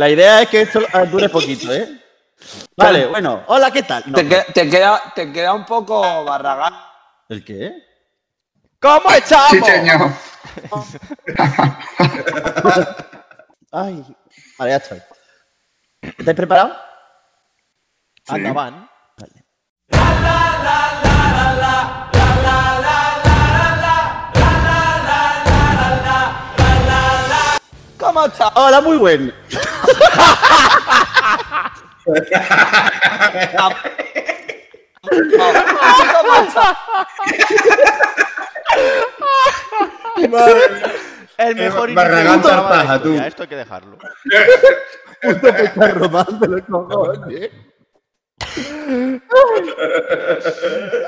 La 0.00 0.08
idea 0.08 0.40
es 0.40 0.48
que 0.48 0.62
esto 0.62 0.80
dure 1.10 1.28
poquito, 1.28 1.70
¿eh? 1.74 1.86
Vale, 2.74 3.04
bueno. 3.08 3.44
Hola, 3.48 3.70
¿qué 3.70 3.82
tal? 3.82 4.02
No. 4.06 4.14
Te, 4.14 4.26
que- 4.26 4.46
te 4.54 4.70
queda, 4.70 5.12
te 5.14 5.30
queda 5.30 5.52
un 5.52 5.66
poco 5.66 6.24
barragán. 6.24 6.72
¿El 7.28 7.44
qué? 7.44 7.70
¿Cómo 8.80 9.10
estamos? 9.10 9.50
Sí, 9.50 9.60
señor. 9.60 10.00
Ay, 13.72 14.02
vale, 14.58 14.70
ya 14.70 14.76
estoy. 14.78 15.02
¿Estáis 16.00 16.34
preparados? 16.34 16.78
Anda, 18.26 18.54
van. 18.54 18.88
¿Cómo 27.98 28.24
estás? 28.24 28.50
Hola, 28.54 28.80
muy 28.80 28.96
buen. 28.96 29.34
El 41.38 41.56
mejor 41.56 41.90
Eh, 41.90 41.94
Barragán 41.94 42.42
Tartaja, 42.42 43.02
tú. 43.02 43.14
Esto 43.14 43.42
hay 43.42 43.48
que 43.48 43.56
dejarlo. 43.56 43.98
Puto 45.22 45.40
pecar 45.40 45.98
román 45.98 46.40
de 46.40 46.48
los 46.48 46.62
cojones. 46.62 47.50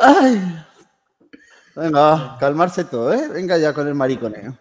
Ay. 0.01 0.65
Venga, 1.75 2.37
calmarse 2.39 2.85
todo, 2.85 3.12
¿eh? 3.15 3.29
Venga 3.29 3.57
ya 3.57 3.73
con 3.73 3.89
el 3.89 3.95
mariconeo. 3.95 4.57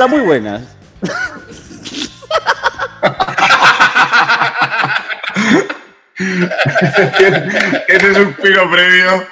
Hola, 0.00 0.08
muy 0.08 0.20
buenas. 0.20 0.62
Ese 7.86 8.10
es 8.10 8.16
un 8.16 8.32
piro 8.32 8.70
previo. 8.70 9.26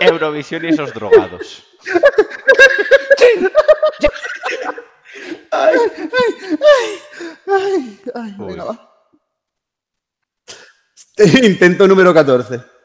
Eurovisión 0.00 0.66
y 0.66 0.68
esos 0.68 0.92
drogados. 0.92 1.64
Ay, 7.46 8.00
ay, 8.14 8.34
venga, 8.36 8.64
va. 8.64 8.92
Intento 11.42 11.88
número 11.88 12.12
14. 12.12 12.77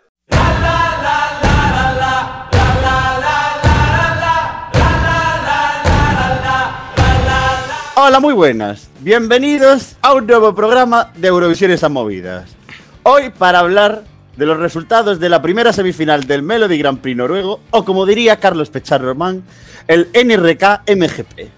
Hola, 8.14 8.20
muy 8.20 8.36
buenas. 8.36 8.90
Bienvenidos 9.00 9.96
a 10.04 10.14
un 10.14 10.28
nuevo 10.28 10.54
programa 10.54 11.12
de 11.16 11.30
Eurovisiones 11.30 11.84
a 11.84 11.90
Movidas. 11.90 12.56
Hoy 13.02 13.32
para 13.32 13.58
hablar 13.58 14.04
de 14.38 14.46
los 14.46 14.60
resultados 14.60 15.20
de 15.20 15.30
la 15.30 15.42
primera 15.42 15.74
semifinal 15.74 16.26
del 16.26 16.44
Melody 16.44 16.78
Grand 16.78 17.00
Prix 17.00 17.18
noruego, 17.18 17.60
o 17.72 17.84
como 17.84 18.06
diría 18.06 18.40
Carlos 18.40 18.70
Pechar 18.70 19.02
Román, 19.02 19.42
el 19.88 20.10
NRK 20.14 20.92
MGP. 20.96 21.50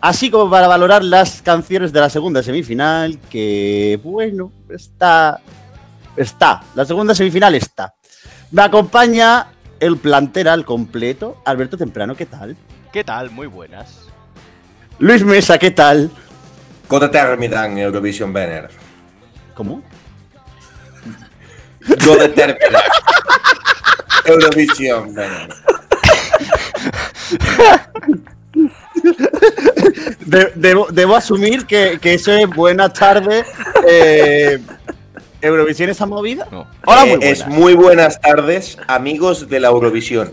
Así 0.00 0.30
como 0.30 0.48
para 0.48 0.68
valorar 0.68 1.02
las 1.02 1.42
canciones 1.42 1.92
de 1.92 1.98
la 1.98 2.08
segunda 2.08 2.40
semifinal, 2.40 3.18
que 3.28 3.98
bueno, 4.04 4.52
está. 4.68 5.40
Está. 6.16 6.62
La 6.76 6.84
segunda 6.84 7.16
semifinal 7.16 7.56
está. 7.56 7.94
Me 8.52 8.62
acompaña 8.62 9.48
el 9.80 9.96
plantel 9.96 10.46
al 10.46 10.64
completo. 10.64 11.38
Alberto 11.44 11.76
Temprano, 11.76 12.14
¿qué 12.14 12.26
tal? 12.26 12.56
¿Qué 12.92 13.02
tal? 13.02 13.32
Muy 13.32 13.48
buenas. 13.48 14.05
Luis 14.98 15.22
Mesa, 15.24 15.58
¿qué 15.58 15.70
tal? 15.70 16.10
Gode 16.88 17.08
termiddag, 17.08 17.76
Eurovision 17.78 18.32
Banner. 18.32 18.68
¿Cómo? 19.54 19.82
Gode 22.04 22.28
termiddag. 22.30 22.82
Eurovision 24.24 25.14
Banner. 25.14 25.48
De- 30.26 30.52
debo, 30.54 30.88
debo 30.90 31.16
asumir 31.16 31.66
que, 31.66 31.98
que 32.00 32.14
eso 32.14 32.32
es 32.32 32.48
buenas 32.48 32.92
tardes. 32.94 33.46
Eh, 33.88 34.58
Eurovisión 35.42 35.90
esa 35.90 36.06
movida. 36.06 36.48
No. 36.50 36.66
Hola, 36.86 37.04
Eh, 37.04 37.06
muy 37.06 37.18
buenas. 37.18 37.38
es 37.40 37.46
muy 37.46 37.74
buenas 37.74 38.20
tardes, 38.20 38.78
amigos 38.88 39.48
de 39.48 39.60
la 39.60 39.68
Eurovisión. 39.68 40.32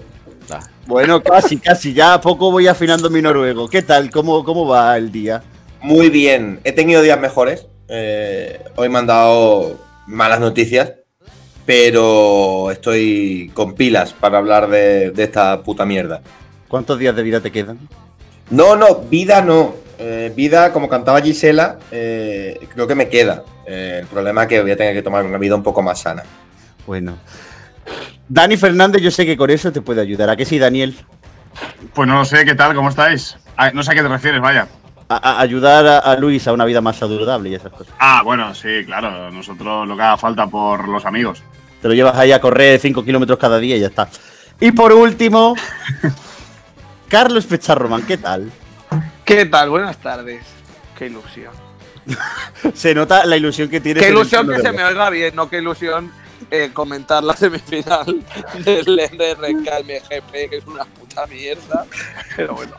Bueno, 0.86 1.24
casi, 1.24 1.58
casi. 1.58 1.94
Ya 1.94 2.14
a 2.14 2.22
poco 2.22 2.52
voy 2.52 2.68
afinando 2.68 3.10
mi 3.10 3.22
noruego. 3.22 3.70
¿Qué 3.70 3.82
tal? 3.82 4.10
¿Cómo, 4.12 4.44
cómo 4.44 4.68
va 4.68 4.98
el 4.98 5.12
día? 5.12 5.42
Muy 5.82 6.10
bien, 6.10 6.60
he 6.64 6.72
tenido 6.72 7.02
días 7.02 7.20
mejores. 7.20 7.68
Eh, 7.88 8.60
hoy 8.76 8.90
me 8.90 9.00
han 9.00 9.08
dado 9.08 9.78
malas 10.08 10.40
noticias, 10.40 10.94
pero 11.66 12.72
estoy 12.72 13.52
con 13.54 13.76
pilas 13.76 14.14
para 14.14 14.38
hablar 14.38 14.70
de, 14.70 15.12
de 15.12 15.24
esta 15.24 15.62
puta 15.62 15.86
mierda. 15.86 16.22
¿Cuántos 16.68 17.00
días 17.00 17.16
de 17.16 17.24
vida 17.24 17.40
te 17.40 17.52
quedan? 17.52 17.80
No, 18.50 18.76
no, 18.76 19.02
vida 19.10 19.42
no. 19.42 19.76
Eh, 20.00 20.34
vida, 20.36 20.74
como 20.74 20.90
cantaba 20.90 21.22
Gisela, 21.22 21.80
eh, 21.92 22.60
creo 22.74 22.88
que 22.88 22.96
me 22.96 23.08
queda. 23.08 23.44
El 23.66 24.06
problema 24.08 24.44
es 24.44 24.50
que 24.50 24.62
voy 24.62 24.72
a 24.72 24.78
tener 24.78 24.94
que 24.94 25.02
tomar 25.02 25.24
una 25.24 25.38
vida 25.38 25.56
un 25.56 25.64
poco 25.64 25.82
más 25.82 26.02
sana. 26.02 26.24
Bueno. 26.86 27.18
Dani 28.34 28.58
Fernández, 28.58 29.00
yo 29.00 29.12
sé 29.12 29.28
que 29.28 29.38
con 29.38 29.52
eso 29.52 29.72
te 29.72 29.82
puede 29.82 30.02
ayudar. 30.02 30.28
¿A 30.28 30.36
qué 30.36 30.44
sí, 30.44 30.58
Daniel? 30.58 30.96
Pues 31.94 32.08
no 32.08 32.16
lo 32.16 32.26
sé, 32.26 32.44
¿qué 32.46 32.56
tal? 32.56 32.74
¿Cómo 32.74 32.90
estáis? 32.90 33.38
Ah, 33.56 33.70
no 33.72 33.84
sé 33.84 33.92
a 33.92 33.94
qué 33.94 34.02
te 34.02 34.08
refieres, 34.08 34.42
vaya. 34.42 34.68
A, 35.08 35.18
a- 35.18 35.40
ayudar 35.42 35.86
a, 35.86 36.00
a 36.00 36.16
Luis 36.18 36.48
a 36.48 36.54
una 36.54 36.66
vida 36.66 36.82
más 36.82 36.96
saludable 36.96 37.50
y 37.50 37.54
esas 37.54 37.72
cosas. 37.72 37.94
Ah, 38.00 38.24
bueno, 38.24 38.56
sí, 38.56 38.84
claro. 38.88 39.30
Nosotros 39.30 39.88
lo 39.88 39.96
que 39.96 40.02
haga 40.02 40.18
falta 40.18 40.48
por 40.48 40.88
los 40.88 41.06
amigos. 41.06 41.44
Te 41.80 41.88
lo 41.88 41.94
llevas 41.94 42.16
ahí 42.18 42.32
a 42.32 42.42
correr 42.42 42.80
5 42.80 43.06
kilómetros 43.06 43.38
cada 43.38 43.60
día 43.60 43.78
y 43.78 43.82
ya 43.82 43.88
está. 43.88 44.10
Y 44.60 44.72
por 44.72 44.94
último, 44.94 45.56
Carlos 47.10 47.46
Pecharroman, 47.46 48.02
¿qué 48.04 48.18
tal? 48.18 48.52
¿Qué 49.26 49.46
tal? 49.46 49.70
Buenas 49.70 49.98
tardes. 49.98 50.44
Qué 50.98 51.06
ilusión. 51.06 51.54
Se 52.74 52.96
nota 52.96 53.28
la 53.28 53.38
ilusión 53.38 53.70
que 53.70 53.80
tienes. 53.80 54.02
Qué 54.02 54.10
ilusión 54.10 54.48
que 54.50 54.60
se 54.60 54.72
me 54.72 54.84
oiga 54.84 55.12
bien, 55.12 55.36
no 55.36 55.50
qué 55.50 55.60
ilusión 55.60 56.12
eh, 56.52 56.72
comentar 56.74 57.24
la 57.24 57.36
semifinal 57.36 58.06
del 58.66 58.86
NRK 58.86 59.70
MGP, 59.84 60.50
que 60.50 60.58
es 60.58 60.66
una 60.66 60.86
puta 60.86 61.26
mierda. 61.28 61.86
Pero 62.36 62.56
bueno. 62.56 62.74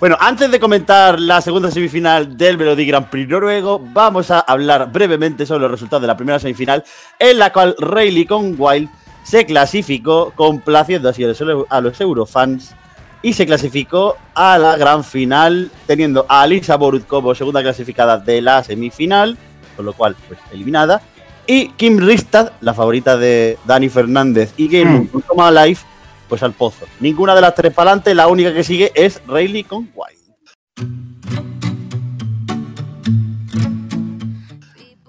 Bueno, 0.00 0.16
antes 0.20 0.50
de 0.50 0.60
comentar 0.60 1.18
la 1.18 1.40
segunda 1.40 1.70
semifinal 1.70 2.36
del 2.36 2.58
Melody 2.58 2.86
Grand 2.86 3.08
Prix 3.08 3.28
noruego, 3.28 3.78
vamos 3.80 4.30
a 4.30 4.40
hablar 4.40 4.92
brevemente 4.92 5.46
sobre 5.46 5.62
los 5.62 5.70
resultados 5.70 6.02
de 6.02 6.08
la 6.08 6.16
primera 6.16 6.38
semifinal, 6.38 6.84
en 7.18 7.38
la 7.38 7.52
cual 7.52 7.74
Rayleigh 7.78 8.26
con 8.26 8.54
Wild 8.58 8.90
se 9.22 9.46
clasificó 9.46 10.32
complaciendo 10.36 11.08
así 11.08 11.24
a 11.24 11.80
los 11.80 12.00
Eurofans 12.00 12.74
y 13.22 13.32
se 13.32 13.46
clasificó 13.46 14.16
a 14.34 14.58
la 14.58 14.76
gran 14.76 15.02
final, 15.02 15.70
teniendo 15.86 16.26
a 16.28 16.42
Alisa 16.42 16.76
Borut 16.76 17.06
como 17.06 17.34
segunda 17.34 17.62
clasificada 17.62 18.18
de 18.18 18.42
la 18.42 18.62
semifinal, 18.62 19.36
con 19.76 19.86
lo 19.86 19.94
cual, 19.94 20.14
pues 20.28 20.38
eliminada, 20.52 21.02
y 21.46 21.68
Kim 21.70 21.98
Ristad, 21.98 22.52
la 22.60 22.74
favorita 22.74 23.16
de 23.16 23.58
Dani 23.64 23.88
Fernández 23.88 24.52
y 24.56 24.68
Game 24.68 25.08
Mm. 25.12 25.20
Toma 25.28 25.50
Life, 25.50 25.84
pues 26.28 26.42
al 26.42 26.52
pozo. 26.52 26.86
Ninguna 27.00 27.34
de 27.34 27.40
las 27.40 27.54
tres 27.54 27.72
para 27.72 27.90
adelante, 27.90 28.14
la 28.14 28.26
única 28.28 28.52
que 28.52 28.64
sigue 28.64 28.92
es 28.94 29.20
Rayleigh 29.26 29.64
con 29.64 29.88
Wild. 29.94 30.16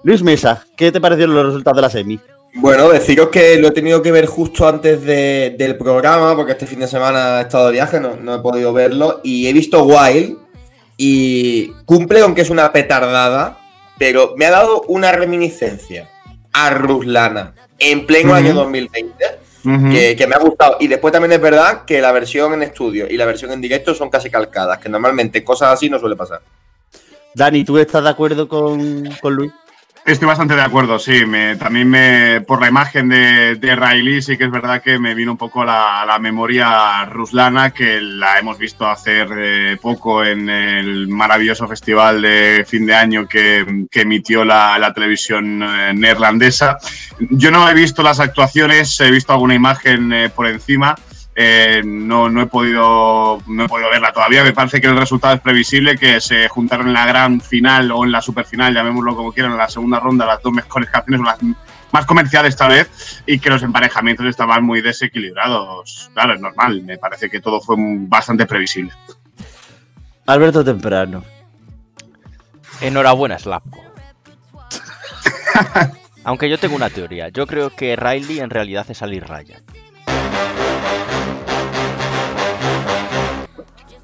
Luis 0.02 0.22
Mesa, 0.22 0.64
¿qué 0.76 0.90
te 0.92 1.00
parecieron 1.00 1.34
los 1.34 1.46
resultados 1.46 1.76
de 1.76 1.82
la 1.82 1.90
semi? 1.90 2.18
Bueno, 2.54 2.88
deciros 2.88 3.28
que 3.28 3.58
lo 3.58 3.68
he 3.68 3.72
tenido 3.72 4.00
que 4.00 4.10
ver 4.10 4.26
justo 4.26 4.66
antes 4.66 5.02
de- 5.04 5.54
del 5.58 5.76
programa, 5.76 6.34
porque 6.34 6.52
este 6.52 6.66
fin 6.66 6.80
de 6.80 6.88
semana 6.88 7.38
he 7.40 7.42
estado 7.42 7.66
de 7.66 7.72
viaje, 7.72 8.00
no, 8.00 8.16
no 8.16 8.34
he 8.36 8.38
podido 8.38 8.72
verlo, 8.72 9.20
y 9.22 9.46
he 9.48 9.52
visto 9.52 9.84
Wild, 9.84 10.36
y 10.96 11.68
cumple 11.84 12.20
aunque 12.20 12.40
es 12.42 12.50
una 12.50 12.72
petardada, 12.72 13.58
pero 13.98 14.34
me 14.36 14.46
ha 14.46 14.50
dado 14.50 14.82
una 14.88 15.12
reminiscencia 15.12 16.08
a 16.52 16.70
Ruslana 16.70 17.54
en 17.78 18.06
pleno 18.06 18.34
año 18.34 18.54
2020, 18.54 19.24
Ujú. 19.64 19.90
que, 19.90 20.16
que 20.16 20.26
me 20.26 20.34
ha 20.34 20.38
gustado. 20.38 20.76
Y 20.80 20.88
después 20.88 21.12
también 21.12 21.32
es 21.32 21.40
verdad 21.40 21.84
que 21.84 22.00
la 22.00 22.12
versión 22.12 22.52
en 22.54 22.62
estudio 22.62 23.06
y 23.08 23.16
la 23.16 23.26
versión 23.26 23.52
en 23.52 23.60
directo 23.60 23.94
son 23.94 24.10
casi 24.10 24.30
calcadas, 24.30 24.78
que 24.78 24.88
normalmente 24.88 25.44
cosas 25.44 25.72
así 25.74 25.88
no 25.88 25.98
suele 25.98 26.16
pasar. 26.16 26.40
Dani, 27.34 27.64
¿tú 27.64 27.78
estás 27.78 28.02
de 28.02 28.10
acuerdo 28.10 28.48
con, 28.48 29.04
con 29.20 29.34
Luis? 29.34 29.52
Estoy 30.08 30.26
bastante 30.26 30.54
de 30.54 30.62
acuerdo, 30.62 30.98
sí. 30.98 31.20
También 31.58 31.90
me, 31.90 32.40
por 32.40 32.62
la 32.62 32.68
imagen 32.68 33.10
de, 33.10 33.56
de 33.56 33.76
Riley, 33.76 34.22
sí 34.22 34.38
que 34.38 34.44
es 34.44 34.50
verdad 34.50 34.80
que 34.82 34.98
me 34.98 35.14
vino 35.14 35.32
un 35.32 35.36
poco 35.36 35.66
la, 35.66 36.02
la 36.06 36.18
memoria 36.18 37.04
ruslana, 37.04 37.72
que 37.72 38.00
la 38.00 38.38
hemos 38.38 38.56
visto 38.56 38.88
hacer 38.88 39.28
eh, 39.36 39.76
poco 39.78 40.24
en 40.24 40.48
el 40.48 41.08
maravilloso 41.08 41.68
festival 41.68 42.22
de 42.22 42.64
fin 42.66 42.86
de 42.86 42.94
año 42.94 43.28
que, 43.28 43.86
emitió 43.92 44.46
la, 44.46 44.78
la 44.78 44.94
televisión 44.94 45.62
eh, 45.62 45.92
neerlandesa. 45.94 46.78
Yo 47.28 47.50
no 47.50 47.68
he 47.68 47.74
visto 47.74 48.02
las 48.02 48.18
actuaciones, 48.18 48.98
he 49.00 49.10
visto 49.10 49.34
alguna 49.34 49.56
imagen 49.56 50.10
eh, 50.14 50.30
por 50.30 50.46
encima. 50.46 50.96
Eh, 51.40 51.82
no, 51.84 52.28
no, 52.28 52.42
he 52.42 52.46
podido, 52.46 53.40
no 53.46 53.64
he 53.64 53.68
podido 53.68 53.90
verla 53.90 54.12
todavía. 54.12 54.42
Me 54.42 54.52
parece 54.52 54.80
que 54.80 54.88
el 54.88 54.96
resultado 54.96 55.34
es 55.34 55.40
previsible, 55.40 55.96
que 55.96 56.20
se 56.20 56.48
juntaron 56.48 56.88
en 56.88 56.94
la 56.94 57.06
gran 57.06 57.40
final 57.40 57.92
o 57.92 58.04
en 58.04 58.10
la 58.10 58.20
superfinal, 58.20 58.74
llamémoslo 58.74 59.14
como 59.14 59.32
quieran, 59.32 59.52
en 59.52 59.58
la 59.58 59.68
segunda 59.68 60.00
ronda, 60.00 60.26
las 60.26 60.42
dos 60.42 60.52
mejores 60.52 60.90
canciones 60.90 61.20
o 61.20 61.24
las 61.24 61.38
más 61.92 62.06
comerciales 62.06 62.54
esta 62.54 62.66
vez, 62.66 63.22
y 63.24 63.38
que 63.38 63.50
los 63.50 63.62
emparejamientos 63.62 64.26
estaban 64.26 64.64
muy 64.64 64.80
desequilibrados. 64.80 66.10
Claro, 66.12 66.34
es 66.34 66.40
normal. 66.40 66.82
Me 66.82 66.98
parece 66.98 67.30
que 67.30 67.40
todo 67.40 67.60
fue 67.60 67.76
bastante 67.78 68.44
previsible. 68.44 68.90
Alberto 70.26 70.64
Temprano. 70.64 71.22
Enhorabuena, 72.80 73.38
Slapko. 73.38 73.80
Aunque 76.24 76.50
yo 76.50 76.58
tengo 76.58 76.74
una 76.74 76.90
teoría. 76.90 77.28
Yo 77.28 77.46
creo 77.46 77.70
que 77.70 77.94
Riley 77.94 78.40
en 78.40 78.50
realidad 78.50 78.86
es 78.90 79.02
Ali 79.02 79.20
Ryan. 79.20 79.62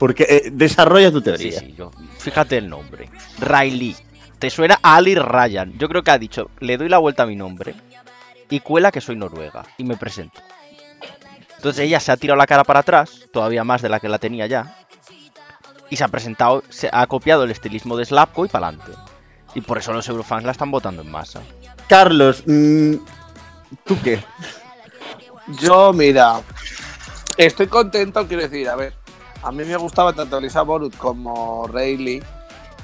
Porque 0.04 0.26
eh, 0.28 0.50
desarrolla 0.52 1.10
tu 1.10 1.22
teoría. 1.22 1.60
Sí, 1.60 1.66
sí, 1.68 1.74
yo. 1.78 1.90
Fíjate 2.18 2.58
el 2.58 2.68
nombre. 2.68 3.08
Riley. 3.38 3.96
Te 4.38 4.50
suena 4.50 4.78
a 4.82 4.96
Ali 4.96 5.14
Ryan. 5.14 5.78
Yo 5.78 5.88
creo 5.88 6.02
que 6.02 6.10
ha 6.10 6.18
dicho, 6.18 6.50
le 6.60 6.76
doy 6.76 6.90
la 6.90 6.98
vuelta 6.98 7.22
a 7.22 7.26
mi 7.26 7.36
nombre 7.36 7.74
y 8.50 8.60
cuela 8.60 8.92
que 8.92 9.00
soy 9.00 9.16
noruega 9.16 9.64
y 9.78 9.84
me 9.84 9.96
presento. 9.96 10.42
Entonces 11.56 11.86
ella 11.86 12.00
se 12.00 12.12
ha 12.12 12.18
tirado 12.18 12.36
la 12.36 12.46
cara 12.46 12.64
para 12.64 12.80
atrás, 12.80 13.22
todavía 13.32 13.64
más 13.64 13.80
de 13.80 13.88
la 13.88 13.98
que 13.98 14.10
la 14.10 14.18
tenía 14.18 14.46
ya, 14.46 14.76
y 15.88 15.96
se 15.96 16.04
ha 16.04 16.08
presentado, 16.08 16.62
se 16.68 16.90
ha 16.92 17.06
copiado 17.06 17.44
el 17.44 17.50
estilismo 17.50 17.96
de 17.96 18.04
Slapko 18.04 18.44
y 18.44 18.50
para 18.50 18.68
adelante. 18.68 18.92
Y 19.54 19.62
por 19.62 19.78
eso 19.78 19.94
los 19.94 20.06
eurofans 20.06 20.44
la 20.44 20.52
están 20.52 20.70
votando 20.70 21.00
en 21.00 21.10
masa. 21.10 21.40
Carlos, 21.88 22.42
mm, 22.44 22.96
¿tú 23.86 23.96
qué? 24.04 24.22
Yo, 25.62 25.94
mira, 25.94 26.42
estoy 27.38 27.68
contento, 27.68 28.28
quiero 28.28 28.42
decir, 28.42 28.68
a 28.68 28.76
ver, 28.76 28.92
a 29.44 29.52
mí 29.52 29.64
me 29.64 29.76
gustaba 29.76 30.12
tanto 30.12 30.40
Lisa 30.40 30.62
Borut 30.62 30.96
como 30.96 31.66
Rayleigh 31.68 32.22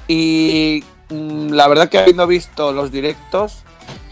y 0.07 0.83
mm, 1.09 1.49
la 1.51 1.67
verdad 1.67 1.89
que 1.89 1.97
habiendo 1.99 2.27
visto 2.27 2.71
los 2.71 2.91
directos 2.91 3.63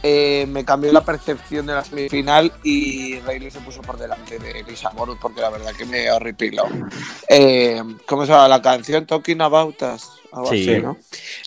eh, 0.02 0.46
me 0.50 0.64
cambió 0.64 0.92
la 0.94 1.02
percepción 1.04 1.66
de 1.66 1.74
la 1.74 1.84
semifinal 1.84 2.52
y 2.64 3.20
Rayleigh 3.20 3.52
se 3.52 3.60
puso 3.60 3.82
por 3.82 3.98
delante 3.98 4.40
de 4.40 4.64
Lisa 4.64 4.90
Borut 4.92 5.20
porque 5.20 5.42
la 5.42 5.50
verdad 5.50 5.74
que 5.78 5.86
me 5.86 6.10
horripiló. 6.12 6.64
Eh, 7.28 7.84
¿Cómo 8.06 8.26
se 8.26 8.32
llama 8.32 8.48
la 8.48 8.62
canción? 8.62 9.06
Talking 9.06 9.42
About 9.42 9.82
Us. 9.82 10.10
Algo 10.32 10.50
Sí. 10.52 10.70
así, 10.72 10.82
¿no? 10.82 10.98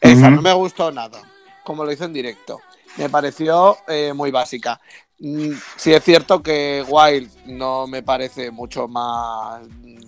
Esa 0.00 0.28
no 0.30 0.42
me 0.42 0.52
gustó 0.52 0.90
nada, 0.92 1.22
como 1.64 1.84
lo 1.84 1.92
hizo 1.92 2.04
en 2.04 2.12
directo. 2.12 2.60
Me 2.98 3.08
pareció 3.08 3.78
eh, 3.88 4.12
muy 4.14 4.30
básica. 4.30 4.80
Mm, 5.18 5.52
Sí 5.76 5.94
es 5.94 6.04
cierto 6.04 6.42
que 6.42 6.84
Wild 6.86 7.30
no 7.46 7.86
me 7.86 8.02
parece 8.02 8.50
mucho 8.50 8.86
más 8.86 9.62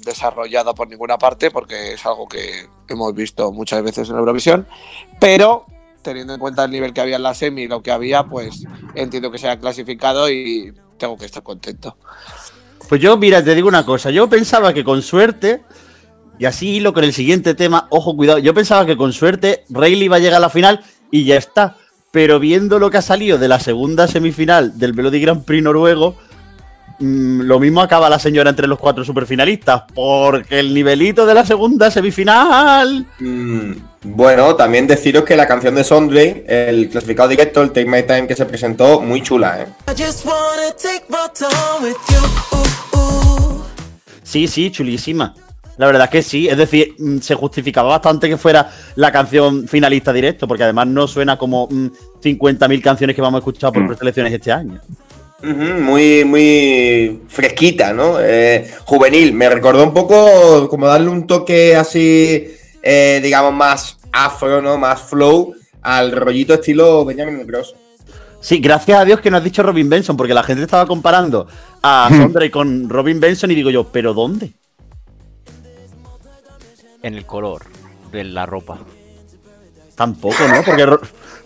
desarrollada 0.04 0.74
por 0.74 0.88
ninguna 0.88 1.18
parte, 1.18 1.50
porque 1.50 1.94
es 1.94 2.06
algo 2.06 2.28
que 2.28 2.68
hemos 2.88 3.14
visto 3.14 3.52
muchas 3.52 3.82
veces 3.82 4.08
en 4.10 4.16
Eurovisión, 4.16 4.66
pero 5.20 5.66
teniendo 6.02 6.34
en 6.34 6.40
cuenta 6.40 6.64
el 6.64 6.70
nivel 6.70 6.92
que 6.92 7.00
había 7.00 7.16
en 7.16 7.22
la 7.22 7.34
semi 7.34 7.62
y 7.62 7.68
lo 7.68 7.82
que 7.82 7.90
había, 7.90 8.24
pues 8.24 8.64
entiendo 8.94 9.30
que 9.30 9.38
se 9.38 9.48
ha 9.48 9.58
clasificado 9.58 10.30
y 10.30 10.72
tengo 10.98 11.16
que 11.16 11.24
estar 11.24 11.42
contento. 11.42 11.96
Pues 12.88 13.00
yo, 13.00 13.16
mira, 13.16 13.42
te 13.42 13.54
digo 13.54 13.66
una 13.66 13.84
cosa. 13.84 14.10
Yo 14.10 14.28
pensaba 14.28 14.72
que 14.74 14.84
con 14.84 15.02
suerte, 15.02 15.62
y 16.38 16.44
así 16.44 16.76
hilo 16.76 16.92
con 16.92 17.04
el 17.04 17.12
siguiente 17.12 17.54
tema, 17.54 17.86
ojo, 17.90 18.14
cuidado. 18.14 18.38
Yo 18.38 18.54
pensaba 18.54 18.86
que 18.86 18.96
con 18.96 19.12
suerte 19.12 19.64
Rayleigh 19.70 20.04
iba 20.04 20.16
a 20.16 20.20
llegar 20.20 20.36
a 20.36 20.40
la 20.40 20.50
final 20.50 20.84
y 21.10 21.24
ya 21.24 21.36
está. 21.36 21.76
Pero 22.10 22.38
viendo 22.38 22.78
lo 22.78 22.90
que 22.90 22.98
ha 22.98 23.02
salido 23.02 23.38
de 23.38 23.48
la 23.48 23.58
segunda 23.58 24.06
semifinal 24.06 24.78
del 24.78 24.94
Melody 24.94 25.20
Grand 25.20 25.44
Prix 25.44 25.62
noruego, 25.62 26.16
lo 27.00 27.58
mismo 27.58 27.80
acaba 27.80 28.08
la 28.08 28.18
señora 28.18 28.50
entre 28.50 28.66
los 28.66 28.78
cuatro 28.78 29.04
superfinalistas. 29.04 29.82
Porque 29.94 30.60
el 30.60 30.72
nivelito 30.72 31.26
de 31.26 31.34
la 31.34 31.44
segunda 31.44 31.90
semifinal. 31.90 33.06
Mm, 33.18 33.72
bueno, 34.04 34.54
también 34.54 34.86
deciros 34.86 35.24
que 35.24 35.36
la 35.36 35.46
canción 35.46 35.74
de 35.74 35.84
Sondre, 35.84 36.44
el 36.46 36.88
clasificado 36.88 37.28
directo, 37.28 37.62
el 37.62 37.70
Take 37.72 37.86
My 37.86 38.02
Time 38.04 38.26
que 38.26 38.36
se 38.36 38.46
presentó, 38.46 39.00
muy 39.00 39.22
chula, 39.22 39.62
¿eh? 39.62 39.66
Sí, 44.22 44.46
sí, 44.48 44.70
chulísima. 44.70 45.34
La 45.76 45.86
verdad 45.86 46.08
que 46.08 46.22
sí, 46.22 46.48
es 46.48 46.56
decir, 46.56 46.94
mm, 46.98 47.18
se 47.18 47.34
justificaba 47.34 47.88
bastante 47.88 48.28
que 48.28 48.36
fuera 48.36 48.70
la 48.94 49.10
canción 49.10 49.66
finalista 49.66 50.12
directo, 50.12 50.46
porque 50.46 50.62
además 50.62 50.86
no 50.86 51.08
suena 51.08 51.36
como 51.36 51.66
mm, 51.68 51.86
50.000 52.22 52.80
canciones 52.80 53.16
que 53.16 53.22
vamos 53.22 53.38
a 53.38 53.40
escuchar 53.40 53.72
por 53.72 53.82
Mm. 53.82 53.88
preselecciones 53.88 54.32
este 54.32 54.52
año. 54.52 54.80
Muy, 55.42 56.24
muy 56.24 57.22
fresquita, 57.28 57.92
¿no? 57.92 58.18
Eh, 58.20 58.70
juvenil. 58.84 59.32
Me 59.34 59.48
recordó 59.50 59.84
un 59.84 59.92
poco 59.92 60.68
como 60.68 60.86
darle 60.86 61.10
un 61.10 61.26
toque 61.26 61.76
así, 61.76 62.54
eh, 62.82 63.20
digamos, 63.22 63.52
más 63.52 63.98
afro, 64.12 64.62
¿no? 64.62 64.78
Más 64.78 65.02
flow 65.02 65.54
al 65.82 66.12
rollito 66.12 66.54
estilo 66.54 67.04
Benjamin 67.04 67.40
Ingrosso. 67.40 67.76
Sí, 68.40 68.58
gracias 68.58 68.98
a 68.98 69.04
Dios 69.04 69.20
que 69.20 69.30
no 69.30 69.38
has 69.38 69.44
dicho 69.44 69.62
Robin 69.62 69.88
Benson, 69.88 70.16
porque 70.16 70.34
la 70.34 70.42
gente 70.42 70.62
estaba 70.62 70.86
comparando 70.86 71.46
a 71.82 72.08
Sondre 72.14 72.50
con 72.50 72.88
Robin 72.88 73.20
Benson 73.20 73.50
y 73.50 73.54
digo 73.54 73.70
yo, 73.70 73.84
¿pero 73.84 74.12
dónde? 74.12 74.52
En 77.02 77.14
el 77.14 77.26
color 77.26 77.62
de 78.12 78.24
la 78.24 78.46
ropa. 78.46 78.78
Tampoco, 79.94 80.46
¿no? 80.48 80.62
Porque, 80.62 80.86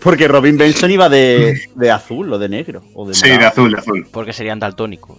porque 0.02 0.28
Robin 0.28 0.56
Benson 0.56 0.90
iba 0.90 1.08
de, 1.08 1.60
de 1.74 1.90
azul 1.90 2.32
o 2.32 2.38
de 2.38 2.48
negro. 2.48 2.82
O 2.94 3.06
de 3.06 3.14
Sí, 3.14 3.28
de 3.28 3.44
azul, 3.46 3.72
de 3.72 3.78
azul. 3.78 4.06
Porque 4.12 4.32
serían 4.32 4.58
daltónicos. 4.58 5.18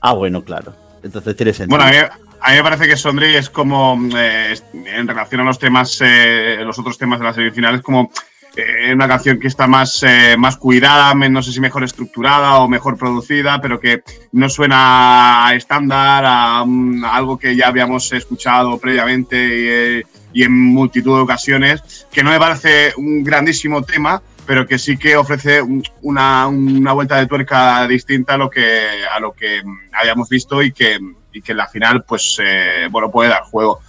Ah, 0.00 0.12
bueno, 0.12 0.42
claro. 0.44 0.74
Entonces 1.02 1.34
tiene 1.36 1.52
sentido. 1.52 1.76
Bueno, 1.78 1.90
a 1.90 1.90
mí, 1.92 2.08
a 2.40 2.50
mí 2.50 2.56
me 2.56 2.62
parece 2.62 2.86
que 2.86 2.96
Sondre 2.96 3.38
es 3.38 3.48
como, 3.50 3.98
eh, 4.16 4.48
es- 4.52 4.64
en 4.72 5.06
relación 5.08 5.40
a 5.40 5.44
los 5.44 5.58
temas, 5.58 5.98
eh, 6.04 6.58
los 6.64 6.78
otros 6.78 6.98
temas 6.98 7.18
de 7.18 7.24
las 7.26 7.36
semifinales, 7.36 7.80
como 7.82 8.10
eh, 8.54 8.92
una 8.92 9.08
canción 9.08 9.40
que 9.40 9.46
está 9.48 9.66
más, 9.66 10.02
eh, 10.02 10.36
más 10.36 10.58
cuidada, 10.58 11.14
no 11.14 11.42
sé 11.42 11.52
si 11.52 11.58
mejor 11.60 11.84
estructurada 11.84 12.58
o 12.58 12.68
mejor 12.68 12.98
producida, 12.98 13.58
pero 13.62 13.80
que 13.80 14.02
no 14.32 14.50
suena 14.50 15.46
a 15.46 15.54
estándar, 15.54 16.22
a, 16.26 16.58
a 16.60 17.16
algo 17.16 17.38
que 17.38 17.56
ya 17.56 17.68
habíamos 17.68 18.12
escuchado 18.12 18.76
previamente 18.76 20.04
y, 20.32 20.40
y 20.40 20.42
en 20.44 20.52
multitud 20.52 21.16
de 21.16 21.22
ocasiones, 21.22 22.06
que 22.12 22.22
no 22.22 22.30
me 22.30 22.38
parece 22.38 22.92
un 22.96 23.22
grandísimo 23.24 23.82
tema, 23.82 24.22
pero 24.46 24.66
que 24.66 24.78
sí 24.78 24.96
que 24.96 25.16
ofrece 25.16 25.62
un- 25.62 25.82
una, 26.02 26.48
una 26.48 26.92
vuelta 26.92 27.16
de 27.16 27.26
tuerca 27.26 27.86
distinta 27.86 28.34
a 28.34 28.38
lo 28.38 28.50
que, 28.50 28.86
a 29.14 29.20
lo 29.20 29.32
que 29.32 29.60
habíamos 29.92 30.28
visto 30.28 30.62
y 30.62 30.72
que, 30.72 30.98
y 31.32 31.40
que 31.40 31.52
en 31.52 31.58
la 31.58 31.68
final, 31.68 32.02
pues, 32.04 32.38
eh, 32.42 32.88
bueno, 32.90 33.10
puede 33.10 33.30
dar 33.30 33.42
juego. 33.42 33.80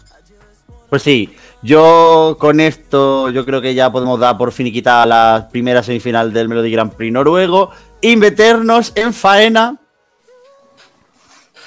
Pues 0.90 1.02
sí, 1.02 1.34
yo 1.64 2.38
con 2.40 2.60
esto 2.60 3.32
yo 3.32 3.46
creo 3.46 3.62
que 3.62 3.74
ya 3.74 3.92
podemos 3.92 4.20
dar 4.20 4.38
por 4.38 4.52
finiquitada 4.52 5.08
la 5.08 5.50
primera 5.52 5.82
semifinal 5.82 6.32
del 6.32 6.48
Melody 6.48 6.72
Grand 6.72 6.94
Prix 6.94 7.12
noruego 7.12 7.72
y 8.00 8.16
meternos 8.16 8.92
en 8.96 9.12
faena. 9.12 9.80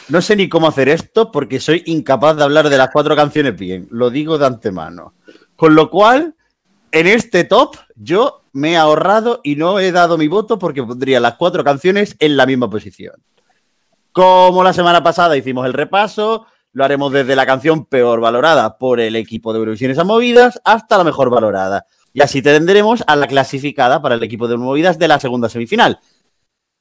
No 0.09 0.21
sé 0.21 0.37
ni 0.37 0.49
cómo 0.49 0.69
hacer 0.69 0.89
esto 0.89 1.33
porque 1.33 1.59
soy 1.59 1.83
incapaz 1.87 2.37
de 2.37 2.45
hablar 2.45 2.69
de 2.69 2.79
las 2.79 2.91
cuatro 2.93 3.17
canciones 3.17 3.57
bien, 3.57 3.89
lo 3.91 4.11
digo 4.11 4.39
de 4.39 4.47
antemano. 4.47 5.15
Con 5.57 5.75
lo 5.75 5.91
cual, 5.91 6.37
en 6.93 7.07
este 7.07 7.45
top 7.45 7.77
yo 7.97 8.43
me 8.53 8.73
he 8.73 8.77
ahorrado 8.77 9.41
y 9.43 9.57
no 9.57 9.81
he 9.81 9.91
dado 9.91 10.17
mi 10.17 10.29
voto 10.29 10.59
porque 10.59 10.83
pondría 10.83 11.19
las 11.19 11.35
cuatro 11.35 11.65
canciones 11.65 12.17
en 12.21 12.37
la 12.37 12.47
misma 12.47 12.71
posición. 12.71 13.15
Como 14.13 14.63
la 14.63 14.73
semana 14.73 15.03
pasada 15.03 15.37
hicimos 15.37 15.67
el 15.67 15.73
repaso, 15.73 16.47
lo 16.73 16.85
haremos 16.85 17.13
desde 17.13 17.37
la 17.37 17.45
canción 17.45 17.85
peor 17.85 18.21
valorada 18.21 18.79
por 18.79 19.01
el 19.01 19.17
equipo 19.17 19.53
de 19.53 19.59
Eurovisiones 19.59 19.99
a 19.99 20.05
Movidas 20.05 20.61
hasta 20.65 20.99
la 20.99 21.05
mejor 21.05 21.31
valorada. 21.31 21.87
Y 22.13 22.23
así 22.23 22.43
tendremos 22.43 23.03
a 23.07 23.17
la 23.17 23.27
clasificada 23.27 24.01
para 24.01 24.15
el 24.15 24.23
equipo 24.23 24.47
de 24.47 24.57
Movidas 24.57 24.99
de 24.99 25.09
la 25.09 25.19
segunda 25.19 25.49
semifinal. 25.49 25.99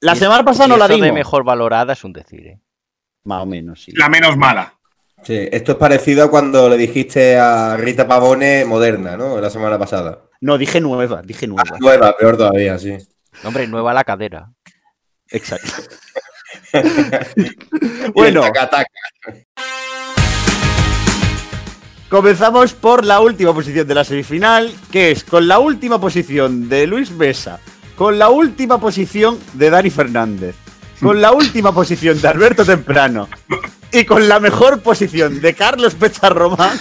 La 0.00 0.14
semana 0.14 0.44
pasada 0.44 0.68
no 0.68 0.76
la 0.76 0.86
dimos. 0.86 1.06
de 1.06 1.12
mejor 1.12 1.44
valorada 1.44 1.94
es 1.94 2.04
un 2.04 2.12
decir, 2.12 2.46
¿eh? 2.46 2.60
Más 3.26 3.42
o 3.42 3.46
menos, 3.46 3.82
sí. 3.82 3.92
La 3.94 4.08
menos 4.08 4.36
mala. 4.36 4.72
Sí, 5.22 5.48
esto 5.50 5.72
es 5.72 5.78
parecido 5.78 6.24
a 6.24 6.30
cuando 6.30 6.68
le 6.68 6.76
dijiste 6.76 7.36
a 7.36 7.76
Rita 7.76 8.06
Pavone 8.06 8.64
moderna, 8.64 9.16
¿no? 9.16 9.40
La 9.40 9.50
semana 9.50 9.78
pasada. 9.78 10.22
No, 10.40 10.56
dije 10.56 10.80
nueva, 10.80 11.22
dije 11.22 11.46
nueva. 11.46 11.76
Nueva, 11.80 12.16
peor 12.16 12.36
todavía, 12.36 12.78
sí. 12.78 12.96
Hombre, 13.42 13.66
nueva 13.66 13.92
la 13.92 14.04
cadera. 14.04 14.50
Exacto. 15.28 15.72
Bueno. 18.14 18.42
Taca. 18.52 18.86
Comenzamos 22.08 22.72
por 22.72 23.04
la 23.04 23.20
última 23.20 23.52
posición 23.52 23.86
de 23.86 23.94
la 23.94 24.04
semifinal, 24.04 24.72
que 24.92 25.10
es 25.10 25.24
con 25.24 25.48
la 25.48 25.58
última 25.58 26.00
posición 26.00 26.68
de 26.68 26.86
Luis 26.86 27.10
Mesa, 27.10 27.58
con 27.96 28.18
la 28.18 28.28
última 28.28 28.78
posición 28.78 29.38
de 29.54 29.70
Dani 29.70 29.90
Fernández, 29.90 30.54
con 31.00 31.20
la 31.20 31.32
última 31.32 31.72
posición 31.72 32.20
de 32.20 32.28
Alberto 32.28 32.64
Temprano 32.64 33.28
y 33.92 34.04
con 34.04 34.28
la 34.28 34.40
mejor 34.40 34.80
posición 34.80 35.40
de 35.40 35.54
Carlos 35.54 35.94
Pecharromán. 35.94 36.78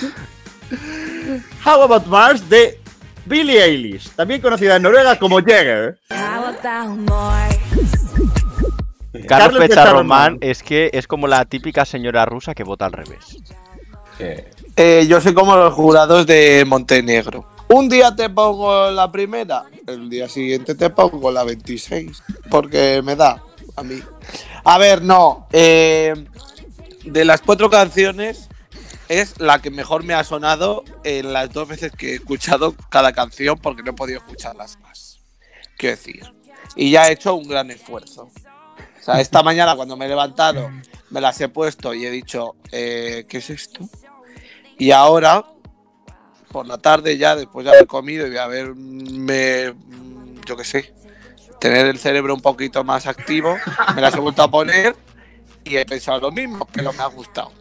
How 1.66 1.82
About 1.84 2.06
Mars 2.06 2.50
de 2.50 2.80
Billie 3.26 3.64
Eilish, 3.64 4.12
también 4.12 4.42
conocida 4.42 4.76
en 4.76 4.84
Noruega 4.84 5.18
como 5.18 5.38
Jagger. 5.38 6.00
Carlos, 6.08 6.56
Carlos 9.28 9.60
Pecharromán 9.68 10.38
es 10.42 10.62
que 10.62 10.90
es 10.94 11.08
como 11.08 11.28
la 11.28 11.46
típica 11.46 11.86
señora 11.86 12.26
rusa 12.26 12.54
que 12.54 12.64
vota 12.64 12.86
al 12.86 12.92
revés. 12.92 13.38
Eh, 14.78 15.06
yo 15.10 15.20
soy 15.22 15.34
como 15.34 15.56
los 15.56 15.74
jurados 15.74 16.26
de 16.26 16.64
Montenegro. 16.68 17.48
Un 17.68 17.90
día 17.90 18.16
te 18.16 18.30
pongo 18.30 18.92
la 18.92 19.12
primera, 19.12 19.64
el 19.88 20.08
día 20.10 20.30
siguiente 20.30 20.76
te 20.76 20.92
pongo 20.92 21.32
la 21.32 21.44
26, 21.44 22.24
porque 22.50 23.02
me 23.04 23.16
da 23.16 23.42
a 23.76 23.84
mí. 23.84 24.02
A 24.64 24.78
ver, 24.78 25.02
no. 25.02 25.48
eh, 25.52 26.14
de 27.04 27.26
las 27.26 27.42
cuatro 27.42 27.70
canciones, 27.70 28.50
es 29.10 29.40
la 29.40 29.62
que 29.62 29.70
mejor 29.70 30.04
me 30.04 30.14
ha 30.14 30.24
sonado 30.24 30.84
en 31.04 31.34
las 31.34 31.52
dos 31.52 31.68
veces 31.68 31.92
que 31.92 32.12
he 32.12 32.16
escuchado 32.16 32.76
cada 32.90 33.14
canción, 33.14 33.58
porque 33.60 33.84
no 33.84 33.92
he 33.92 33.94
podido 33.94 34.20
escucharlas 34.20 34.80
más. 34.80 35.20
Quiero 35.78 35.96
decir. 35.96 36.24
Y 36.76 36.92
ya 36.92 37.08
he 37.08 37.14
hecho 37.14 37.36
un 37.36 37.48
gran 37.48 37.70
esfuerzo. 37.70 38.24
O 38.24 39.04
sea, 39.04 39.22
esta 39.22 39.44
mañana 39.44 39.76
cuando 39.76 39.96
me 39.96 40.06
he 40.06 40.10
levantado, 40.10 40.70
me 41.10 41.22
las 41.22 41.40
he 41.42 41.50
puesto 41.50 41.94
y 41.94 42.06
he 42.06 42.12
dicho, 42.12 42.56
eh, 42.72 43.26
¿qué 43.30 43.38
es 43.38 43.50
esto? 43.50 43.88
Y 44.78 44.92
ahora, 44.92 45.46
por 46.52 46.68
la 46.68 46.78
tarde 46.78 47.18
ya, 47.18 47.36
después 47.36 47.66
de 47.66 47.72
haber 47.72 47.88
comido 47.88 48.26
y 48.28 48.32
de 48.32 48.40
haberme, 48.40 49.74
yo 50.46 50.58
qué 50.58 50.64
sé, 50.64 50.94
tener 51.66 51.88
el 51.88 51.98
cerebro 51.98 52.36
un 52.36 52.42
poquito 52.42 52.84
más 52.84 53.08
activo, 53.08 53.58
me 53.96 54.02
las 54.02 54.14
he 54.16 54.20
vuelto 54.20 54.44
a 54.44 54.52
poner 54.52 54.96
y 55.64 55.78
he 55.78 55.86
pensado 55.86 56.20
lo 56.20 56.32
mismo, 56.32 56.68
pero 56.72 56.94
me 56.94 57.02
ha 57.02 57.08
gustado. 57.08 57.52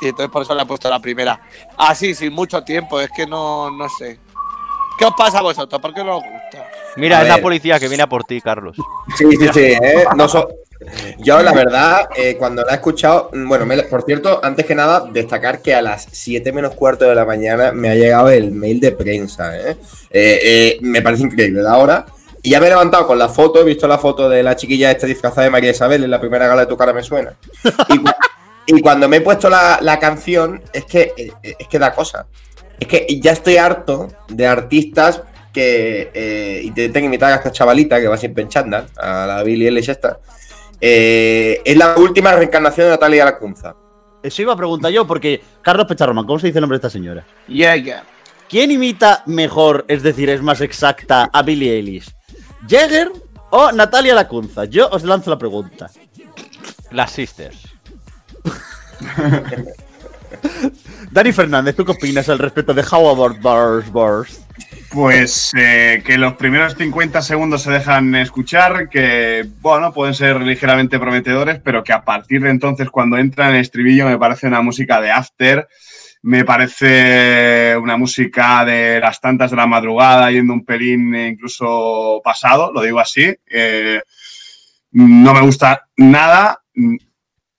Y 0.00 0.06
entonces 0.08 0.30
por 0.30 0.42
eso 0.42 0.54
le 0.54 0.62
he 0.62 0.66
puesto 0.66 0.88
la 0.88 1.00
primera. 1.00 1.38
Así, 1.76 2.14
sin 2.14 2.32
mucho 2.32 2.62
tiempo, 2.64 2.98
es 2.98 3.10
que 3.14 3.26
no, 3.26 3.70
no 3.70 3.88
sé. 3.90 4.18
¿Qué 4.98 5.04
os 5.04 5.12
pasa 5.14 5.40
a 5.40 5.42
vosotros? 5.42 5.82
¿Por 5.82 5.92
qué 5.92 6.02
no 6.02 6.16
os 6.16 6.22
gusta? 6.24 6.66
Mira, 6.96 7.18
A 7.18 7.22
es 7.24 7.28
la 7.28 7.38
policía 7.38 7.78
que 7.78 7.88
viene 7.88 8.02
a 8.04 8.06
por 8.08 8.24
ti, 8.24 8.40
Carlos. 8.40 8.74
Sí, 9.18 9.26
sí, 9.38 9.48
sí. 9.52 9.60
¿eh? 9.60 10.04
No 10.16 10.26
so- 10.28 10.48
Yo, 11.18 11.42
la 11.42 11.52
verdad, 11.52 12.08
eh, 12.16 12.36
cuando 12.38 12.62
la 12.62 12.72
he 12.72 12.74
escuchado, 12.76 13.28
bueno, 13.34 13.66
me 13.66 13.82
por 13.82 14.02
cierto, 14.04 14.40
antes 14.42 14.64
que 14.64 14.74
nada, 14.74 15.04
destacar 15.10 15.60
que 15.60 15.74
a 15.74 15.82
las 15.82 16.06
7 16.10 16.52
menos 16.52 16.74
cuarto 16.74 17.04
de 17.04 17.14
la 17.14 17.26
mañana 17.26 17.72
me 17.72 17.90
ha 17.90 17.94
llegado 17.94 18.30
el 18.30 18.50
mail 18.52 18.80
de 18.80 18.92
prensa. 18.92 19.58
¿eh? 19.58 19.76
Eh, 20.10 20.40
eh, 20.42 20.78
me 20.80 21.02
parece 21.02 21.24
increíble 21.24 21.60
la 21.62 21.76
hora. 21.76 22.06
Y 22.46 22.50
ya 22.50 22.60
me 22.60 22.66
he 22.66 22.70
levantado 22.70 23.08
con 23.08 23.18
la 23.18 23.28
foto, 23.28 23.60
he 23.60 23.64
visto 23.64 23.88
la 23.88 23.98
foto 23.98 24.28
de 24.28 24.40
la 24.40 24.54
chiquilla 24.54 24.92
esta 24.92 25.04
disfrazada 25.06 25.42
de 25.42 25.50
María 25.50 25.72
Isabel 25.72 26.04
en 26.04 26.10
la 26.12 26.20
primera 26.20 26.46
gala 26.46 26.60
de 26.60 26.68
Tu 26.68 26.76
cara 26.76 26.92
me 26.92 27.02
suena. 27.02 27.34
Y, 27.88 27.98
cu- 27.98 28.10
y 28.68 28.80
cuando 28.80 29.08
me 29.08 29.16
he 29.16 29.20
puesto 29.20 29.50
la, 29.50 29.78
la 29.82 29.98
canción, 29.98 30.62
es 30.72 30.84
que, 30.84 31.12
eh, 31.16 31.32
es 31.58 31.66
que 31.66 31.78
da 31.80 31.92
cosa. 31.92 32.26
Es 32.78 32.86
que 32.86 33.04
ya 33.20 33.32
estoy 33.32 33.56
harto 33.56 34.08
de 34.28 34.46
artistas 34.46 35.22
que 35.52 36.10
eh, 36.14 36.60
intenten 36.62 37.04
imitar 37.06 37.32
a 37.32 37.36
esta 37.36 37.50
chavalita 37.50 38.00
que 38.00 38.06
va 38.06 38.16
siempre 38.16 38.44
en 38.44 38.48
chándal, 38.48 38.86
a 38.96 39.26
la 39.26 39.42
Billie 39.42 39.66
Eilish 39.66 39.88
esta. 39.90 40.20
Eh, 40.80 41.60
es 41.64 41.76
la 41.76 41.96
última 41.96 42.32
reencarnación 42.32 42.86
de 42.86 42.90
Natalia 42.92 43.24
Lacunza. 43.24 43.74
Eso 44.22 44.42
iba 44.42 44.52
a 44.52 44.56
preguntar 44.56 44.92
yo, 44.92 45.04
porque 45.04 45.40
Carlos 45.62 45.86
Pecharromán, 45.86 46.26
¿cómo 46.26 46.38
se 46.38 46.46
dice 46.46 46.58
el 46.58 46.62
nombre 46.62 46.76
de 46.78 46.86
esta 46.86 46.90
señora? 46.90 47.24
Yeah, 47.48 47.74
yeah. 47.76 48.04
¿Quién 48.48 48.70
imita 48.70 49.24
mejor, 49.26 49.84
es 49.88 50.04
decir, 50.04 50.30
es 50.30 50.42
más 50.42 50.60
exacta 50.60 51.28
a 51.32 51.42
Billie 51.42 51.72
Eilish? 51.74 52.14
¿Jagger 52.68 53.12
o 53.50 53.72
Natalia 53.72 54.14
Lacunza? 54.14 54.64
Yo 54.64 54.88
os 54.88 55.04
lanzo 55.04 55.30
la 55.30 55.38
pregunta. 55.38 55.90
Las 56.90 57.12
sisters. 57.12 57.68
Dani 61.10 61.32
Fernández, 61.32 61.74
¿tú 61.76 61.84
qué 61.84 61.92
opinas 61.92 62.28
al 62.28 62.38
respecto 62.38 62.74
de 62.74 62.82
How 62.82 63.08
About 63.08 63.40
Bars 63.40 63.92
Bars? 63.92 64.46
Pues 64.90 65.52
eh, 65.56 66.02
que 66.04 66.16
los 66.16 66.34
primeros 66.34 66.74
50 66.74 67.20
segundos 67.22 67.62
se 67.62 67.70
dejan 67.70 68.14
escuchar, 68.14 68.88
que 68.88 69.46
bueno, 69.60 69.92
pueden 69.92 70.14
ser 70.14 70.40
ligeramente 70.40 70.98
prometedores, 70.98 71.60
pero 71.62 71.84
que 71.84 71.92
a 71.92 72.04
partir 72.04 72.42
de 72.42 72.50
entonces, 72.50 72.90
cuando 72.90 73.18
entra 73.18 73.48
en 73.48 73.56
el 73.56 73.60
estribillo, 73.60 74.06
me 74.06 74.18
parece 74.18 74.46
una 74.46 74.62
música 74.62 75.00
de 75.00 75.10
after, 75.10 75.68
me 76.26 76.44
parece 76.44 77.76
una 77.76 77.96
música 77.96 78.64
de 78.64 78.98
las 79.00 79.20
tantas 79.20 79.50
de 79.52 79.56
la 79.56 79.66
madrugada, 79.66 80.30
yendo 80.30 80.52
un 80.54 80.64
pelín 80.64 81.14
eh, 81.14 81.28
incluso 81.28 82.20
pasado, 82.24 82.72
lo 82.72 82.82
digo 82.82 82.98
así. 83.00 83.32
eh, 83.48 84.00
no 84.92 85.34
me 85.34 85.40
gusta 85.42 85.88
nada 85.96 86.60
mm, 86.74 86.96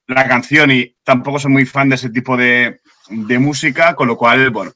la 0.07 0.27
canción 0.27 0.71
y 0.71 0.95
tampoco 1.03 1.39
soy 1.39 1.51
muy 1.51 1.65
fan 1.65 1.89
de 1.89 1.95
ese 1.95 2.09
tipo 2.09 2.36
de, 2.38 2.79
de 3.09 3.39
música, 3.39 3.93
con 3.95 4.07
lo 4.07 4.17
cual, 4.17 4.50
bueno, 4.51 4.71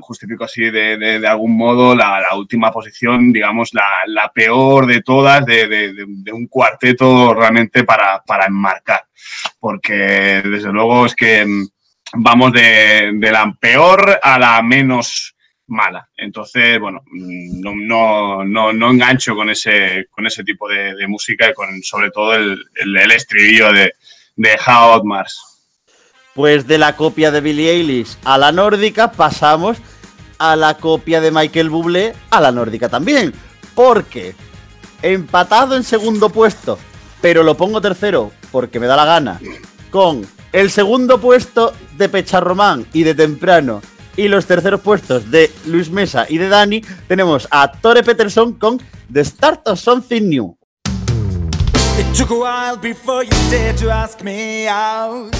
justifico 0.00 0.44
así 0.44 0.62
de, 0.70 0.96
de- 0.98 1.26
algún 1.26 1.56
modo 1.56 1.94
la, 1.94 2.20
la 2.20 2.36
última 2.36 2.70
posición, 2.70 3.32
digamos, 3.32 3.74
la, 3.74 3.86
la 4.06 4.32
peor 4.32 4.86
de 4.86 5.02
todas, 5.02 5.44
de- 5.46 5.66
de 5.68 6.32
un 6.32 6.46
cuarteto 6.46 7.34
realmente 7.34 7.84
para, 7.84 8.22
para 8.26 8.46
enmarcar. 8.46 9.02
Porque 9.58 9.94
desde 10.44 10.72
luego 10.72 11.06
es 11.06 11.14
que 11.14 11.44
mm, 11.44 11.66
vamos 12.14 12.52
de, 12.52 13.12
la 13.20 13.52
peor 13.58 14.18
a 14.22 14.38
la 14.38 14.62
menos 14.62 15.34
mala. 15.66 16.08
Entonces, 16.16 16.78
bueno, 16.80 17.02
mm, 17.06 17.60
no, 17.60 17.74
no, 17.74 18.44
no, 18.44 18.72
no 18.72 18.90
engancho 18.90 19.34
con 19.34 19.50
ese, 19.50 20.06
con 20.10 20.26
ese 20.26 20.44
tipo 20.44 20.68
de, 20.68 21.06
música 21.06 21.48
y 21.48 21.54
con 21.54 21.82
sobre 21.82 22.10
todo 22.10 22.34
el, 22.34 22.62
el, 22.74 23.10
estribillo 23.12 23.72
de, 23.72 23.92
de 24.36 24.58
How 24.66 25.04
Mars. 25.04 25.38
Pues 26.34 26.66
de 26.66 26.78
la 26.78 26.96
copia 26.96 27.30
de 27.30 27.40
Billie 27.40 27.70
Eilish 27.70 28.16
a 28.24 28.38
la 28.38 28.52
nórdica 28.52 29.12
pasamos 29.12 29.78
a 30.38 30.56
la 30.56 30.76
copia 30.78 31.20
de 31.20 31.30
Michael 31.30 31.70
Bublé 31.70 32.14
a 32.30 32.40
la 32.40 32.52
nórdica 32.52 32.88
también. 32.88 33.32
Porque 33.74 34.34
empatado 35.02 35.76
en 35.76 35.84
segundo 35.84 36.30
puesto, 36.30 36.78
pero 37.20 37.42
lo 37.42 37.56
pongo 37.56 37.80
tercero 37.80 38.32
porque 38.50 38.80
me 38.80 38.86
da 38.86 38.96
la 38.96 39.04
gana, 39.04 39.40
con 39.90 40.26
el 40.52 40.70
segundo 40.70 41.20
puesto 41.20 41.72
de 41.96 42.08
Pecharromán 42.08 42.86
y 42.92 43.04
de 43.04 43.14
Temprano 43.14 43.82
y 44.16 44.28
los 44.28 44.46
terceros 44.46 44.80
puestos 44.80 45.30
de 45.30 45.50
Luis 45.66 45.90
Mesa 45.90 46.26
y 46.28 46.38
de 46.38 46.48
Dani, 46.48 46.82
tenemos 47.06 47.46
a 47.50 47.70
Tore 47.72 48.02
Peterson 48.02 48.54
con 48.54 48.80
The 49.12 49.24
Start 49.24 49.68
of 49.68 49.78
Something 49.78 50.28
New. 50.28 50.56
It 51.98 52.16
took 52.16 52.30
a 52.30 52.34
while 52.34 52.80
before 52.80 53.24
you 53.24 53.50
dared 53.50 53.76
to 53.76 53.90
ask 53.90 54.22
me 54.22 54.68
out. 54.68 55.34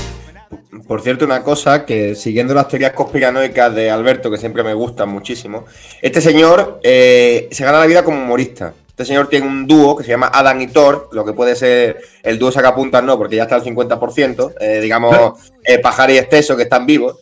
Por 0.86 1.02
cierto, 1.02 1.24
una 1.24 1.42
cosa 1.42 1.84
que 1.84 2.14
siguiendo 2.14 2.54
las 2.54 2.68
teorías 2.68 2.92
conspiranoicas 2.92 3.74
de 3.74 3.90
Alberto, 3.90 4.30
que 4.30 4.38
siempre 4.38 4.62
me 4.62 4.74
gustan 4.74 5.08
muchísimo, 5.08 5.64
este 6.00 6.20
señor 6.20 6.80
eh, 6.82 7.48
se 7.50 7.64
gana 7.64 7.78
la 7.78 7.86
vida 7.86 8.04
como 8.04 8.18
humorista. 8.18 8.74
Este 9.00 9.14
señor 9.14 9.28
tiene 9.28 9.46
un 9.46 9.66
dúo 9.66 9.96
que 9.96 10.04
se 10.04 10.10
llama 10.10 10.30
Adam 10.30 10.60
y 10.60 10.66
Thor, 10.66 11.08
lo 11.12 11.24
que 11.24 11.32
puede 11.32 11.56
ser 11.56 12.02
el 12.22 12.38
dúo 12.38 12.52
sacapuntas 12.52 13.02
no, 13.02 13.16
porque 13.16 13.34
ya 13.34 13.44
está 13.44 13.54
al 13.54 13.64
50%, 13.64 14.56
eh, 14.60 14.78
digamos 14.82 15.38
eh, 15.64 15.78
Pajar 15.78 16.10
y 16.10 16.18
Exceso, 16.18 16.54
que 16.54 16.64
están 16.64 16.84
vivos. 16.84 17.16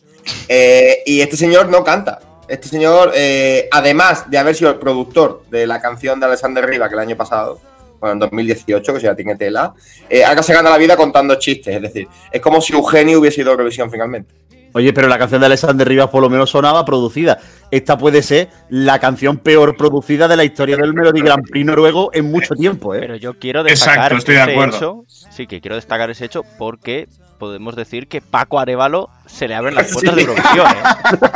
Eh, 0.49 1.03
y 1.05 1.21
este 1.21 1.37
señor 1.37 1.69
no 1.69 1.81
canta. 1.85 2.19
Este 2.49 2.67
señor, 2.67 3.13
eh, 3.15 3.69
además 3.71 4.29
de 4.29 4.37
haber 4.37 4.55
sido 4.55 4.71
el 4.71 4.75
productor 4.75 5.43
de 5.49 5.65
la 5.65 5.79
canción 5.79 6.19
de 6.19 6.25
Alexander 6.25 6.65
Riva 6.65 6.89
que 6.89 6.95
el 6.95 6.99
año 6.99 7.15
pasado, 7.15 7.61
bueno, 8.01 8.11
en 8.11 8.19
2018, 8.19 8.93
que 8.95 8.99
se 8.99 9.07
la 9.07 9.15
tiene 9.15 9.37
tela, 9.37 9.73
eh, 10.09 10.25
ahora 10.25 10.43
se 10.43 10.53
gana 10.53 10.69
la 10.69 10.77
vida 10.77 10.97
contando 10.97 11.35
chistes. 11.35 11.73
Es 11.73 11.81
decir, 11.81 12.09
es 12.29 12.41
como 12.41 12.59
si 12.59 12.73
Eugenio 12.73 13.21
hubiese 13.21 13.39
ido 13.39 13.51
a 13.51 13.53
Eurovisión 13.53 13.89
finalmente. 13.89 14.33
Oye, 14.73 14.93
pero 14.93 15.07
la 15.07 15.17
canción 15.17 15.39
de 15.41 15.47
Alexander 15.47 15.87
Rivas 15.87 16.09
por 16.09 16.21
lo 16.21 16.29
menos 16.29 16.49
sonaba 16.51 16.85
producida. 16.85 17.39
Esta 17.71 17.97
puede 17.97 18.21
ser 18.21 18.49
la 18.69 18.99
canción 18.99 19.37
peor 19.37 19.75
producida 19.75 20.27
de 20.27 20.37
la 20.37 20.43
historia 20.43 20.77
del 20.77 20.93
Melody 20.93 21.21
Grand 21.21 21.43
Prix 21.49 21.65
noruego 21.65 22.11
en 22.13 22.31
mucho 22.31 22.55
tiempo, 22.55 22.93
¿eh? 22.93 22.99
Pero 22.99 23.15
yo 23.15 23.33
quiero 23.39 23.63
destacar 23.63 24.13
Exacto, 24.13 24.17
estoy 24.17 24.35
de 24.35 24.41
ese 24.41 24.51
acuerdo. 24.51 24.77
hecho. 24.77 25.03
Sí, 25.07 25.47
que 25.47 25.61
quiero 25.61 25.75
destacar 25.75 26.09
ese 26.09 26.25
hecho 26.25 26.43
porque 26.57 27.07
podemos 27.39 27.75
decir 27.75 28.07
que 28.07 28.21
Paco 28.21 28.59
Arevalo 28.59 29.09
se 29.25 29.47
le 29.47 29.55
abren 29.55 29.75
las 29.75 29.91
puertas 29.91 30.15
de 30.15 30.21
Eurovisión, 30.21 30.67
¿eh? 30.67 31.27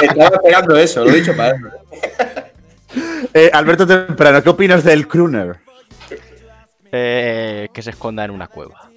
Estaba 0.02 0.36
esperando 0.36 0.76
eso, 0.76 1.04
lo 1.04 1.10
he 1.10 1.14
dicho 1.20 1.36
para 1.36 1.50
eso. 1.56 1.66
Eh, 3.34 3.50
Alberto 3.52 3.86
Temprano, 3.86 4.42
¿qué 4.42 4.48
opinas 4.48 4.82
del 4.84 5.06
crooner? 5.06 5.56
Eh, 6.90 7.68
que 7.72 7.82
se 7.82 7.90
esconda 7.90 8.24
en 8.24 8.30
una 8.30 8.46
cueva. 8.48 8.87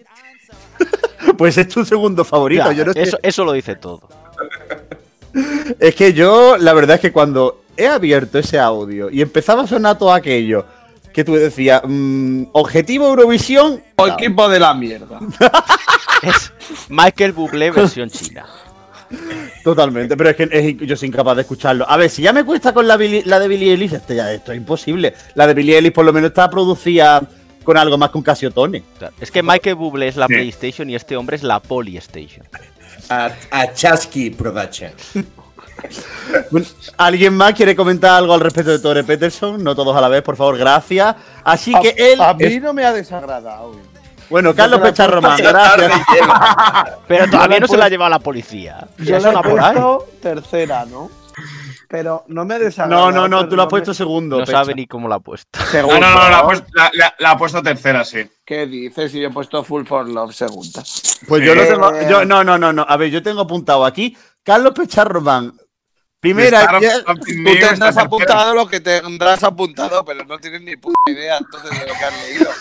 Pues 1.38 1.58
es 1.58 1.68
tu 1.68 1.84
segundo 1.86 2.24
favorito. 2.26 2.66
Ya, 2.72 2.78
yo 2.78 2.86
no 2.86 2.94
sé- 2.94 3.02
eso, 3.02 3.18
eso 3.22 3.44
lo 3.46 3.54
dice 3.54 3.76
todo. 3.76 4.02
Es 5.80 5.96
que 5.96 6.12
yo, 6.14 6.58
la 6.58 6.74
verdad 6.74 6.96
es 6.96 7.02
que 7.02 7.12
cuando 7.14 7.62
he 7.78 7.88
abierto 7.88 8.38
ese 8.38 8.60
audio 8.60 9.10
y 9.10 9.22
empezaba 9.22 9.64
a 9.64 9.68
sonar 9.68 9.98
todo 9.98 10.12
aquello 10.14 10.66
que 11.14 11.24
tú 11.24 11.36
decías, 11.36 11.82
mm, 11.86 12.44
objetivo 12.52 13.08
Eurovisión. 13.08 13.82
O 13.96 14.08
equipo 14.08 14.50
de 14.50 14.60
la 14.60 14.74
mierda. 14.74 15.20
Es 16.22 16.52
Michael 16.90 17.32
Bublé 17.32 17.72
versión 17.72 18.10
china. 18.10 18.46
Totalmente, 19.64 20.16
pero 20.16 20.30
es 20.30 20.36
que 20.36 20.50
es- 20.52 20.78
yo 20.88 20.96
soy 20.96 21.08
incapaz 21.08 21.36
de 21.36 21.42
escucharlo. 21.42 21.90
A 21.90 21.98
ver, 21.98 22.10
si 22.10 22.22
ya 22.22 22.32
me 22.34 22.44
cuesta 22.44 22.74
con 22.74 22.88
la, 22.88 22.98
de 22.98 23.48
Billie 23.48 23.74
Ellis, 23.74 23.94
esto 23.94 24.14
ya 24.14 24.32
esto 24.32 24.52
es 24.52 24.58
imposible. 24.58 25.14
La 25.36 25.48
de 25.48 25.54
Billie 25.54 25.78
Ellis 25.78 25.92
por 25.92 26.06
lo 26.06 26.14
menos 26.14 26.30
está 26.30 26.50
producida 26.50 27.22
con 27.64 27.78
algo 27.78 27.98
más 27.98 28.10
que 28.12 28.18
un 28.18 28.24
Casiotone. 28.24 28.84
Claro, 28.98 29.14
Es 29.20 29.32
que 29.32 29.42
Michael 29.44 29.76
Bublé 29.76 30.08
es 30.08 30.16
la 30.16 30.28
Sí. 30.28 30.34
PlayStation 30.34 30.90
y 30.90 30.96
este 30.96 31.16
hombre 31.18 31.36
es 31.36 31.44
la 31.44 31.60
Polystation. 31.60 32.46
A, 33.10 33.30
a 33.52 33.74
Chasky 33.74 34.30
Production. 34.32 34.92
Bueno, 36.52 36.68
¿Alguien 36.98 37.34
más 37.36 37.54
quiere 37.54 37.76
comentar 37.76 38.12
algo 38.12 38.34
al 38.34 38.40
respecto 38.40 38.72
de 38.72 38.80
Tore 38.80 39.04
Peterson? 39.04 39.64
No 39.64 39.76
todos 39.76 39.96
a 39.96 40.02
la 40.02 40.08
vez, 40.10 40.22
por 40.22 40.36
favor, 40.36 40.58
gracias. 40.58 41.16
Así 41.44 41.74
que 41.82 41.96
él. 41.98 42.22
A 42.22 42.34
mí 42.34 42.44
es- 42.46 42.62
no 42.62 42.74
me 42.74 42.86
ha 42.86 42.94
desagradado. 42.94 43.76
Bueno, 44.30 44.54
Carlos 44.56 44.80
Yo 44.80 44.84
te 44.84 44.88
la 44.88 44.92
Pechar 44.94 45.12
Román, 45.12 45.38
Tarde 45.42 45.88
gracias. 45.90 46.98
Pero 47.08 47.30
todavía 47.30 47.60
no 47.60 47.68
se 47.68 47.76
la 47.78 47.86
ha 47.86 47.90
llevado 47.90 48.10
la 48.12 48.20
policía. 48.20 48.88
Yo 49.00 49.20
le 49.20 49.30
he 49.30 49.34
puesto 49.34 50.08
tercera, 50.22 50.86
¿no? 50.86 51.10
Pero 51.92 52.24
no 52.30 52.46
me 52.46 52.54
ha 52.56 52.60
desagradado. 52.60 53.12
No, 53.12 53.28
no, 53.28 53.28
no, 53.28 53.50
tú 53.50 53.58
lo 53.58 53.64
has 53.64 53.68
puesto 53.68 53.94
segundo. 53.94 54.38
No 54.40 54.46
Pecha. 54.46 54.60
sabe 54.60 54.74
ni 54.76 54.88
cómo 54.88 55.10
la 55.10 55.16
ha 55.16 55.20
puesto. 55.20 55.60
No, 55.60 55.66
Segundo. 55.66 56.00
no, 56.00 56.10
no, 56.16 56.30
la 56.30 56.38
ha 56.40 56.46
puesto, 56.46 56.66
la- 56.74 56.90
la- 56.94 57.16
la 57.20 57.32
ha 57.32 57.38
puesto 57.38 57.62
tercera, 57.62 58.06
sí. 58.06 58.20
¿Qué 58.46 58.66
dices? 58.66 59.12
Si 59.12 59.20
yo 59.20 59.28
he 59.28 59.32
puesto 59.32 59.62
Full 59.62 59.84
for 59.86 60.08
Love 60.08 60.34
segunda. 60.34 60.82
Pues 61.28 61.44
yo 61.44 61.54
lo 61.54 61.64
Eh, 61.64 61.68
tengo. 61.68 61.92
Yo, 62.10 62.24
no, 62.24 62.46
no, 62.46 62.58
no, 62.58 62.72
no. 62.72 62.86
A 62.88 62.96
ver, 62.96 63.10
yo 63.12 63.22
tengo 63.22 63.42
apuntado 63.42 63.86
aquí. 63.86 64.16
Carlos 64.42 64.72
Pechar 64.74 65.10
Román. 65.12 65.54
Primera. 66.22 66.80
Ya- 66.80 67.04
Tú 67.04 67.14
tendrás 67.60 67.98
apuntado 67.98 68.54
lo 68.56 68.68
que 68.68 68.80
tendrás 68.80 69.44
apuntado, 69.44 70.06
pero 70.06 70.24
no 70.24 70.38
tienes 70.40 70.62
ni 70.62 70.78
puta 70.78 70.96
idea 71.08 71.40
entonces 71.40 71.72
de 71.72 71.88
lo 71.88 71.94
que 71.94 72.06
has 72.06 72.24
leído. 72.24 72.52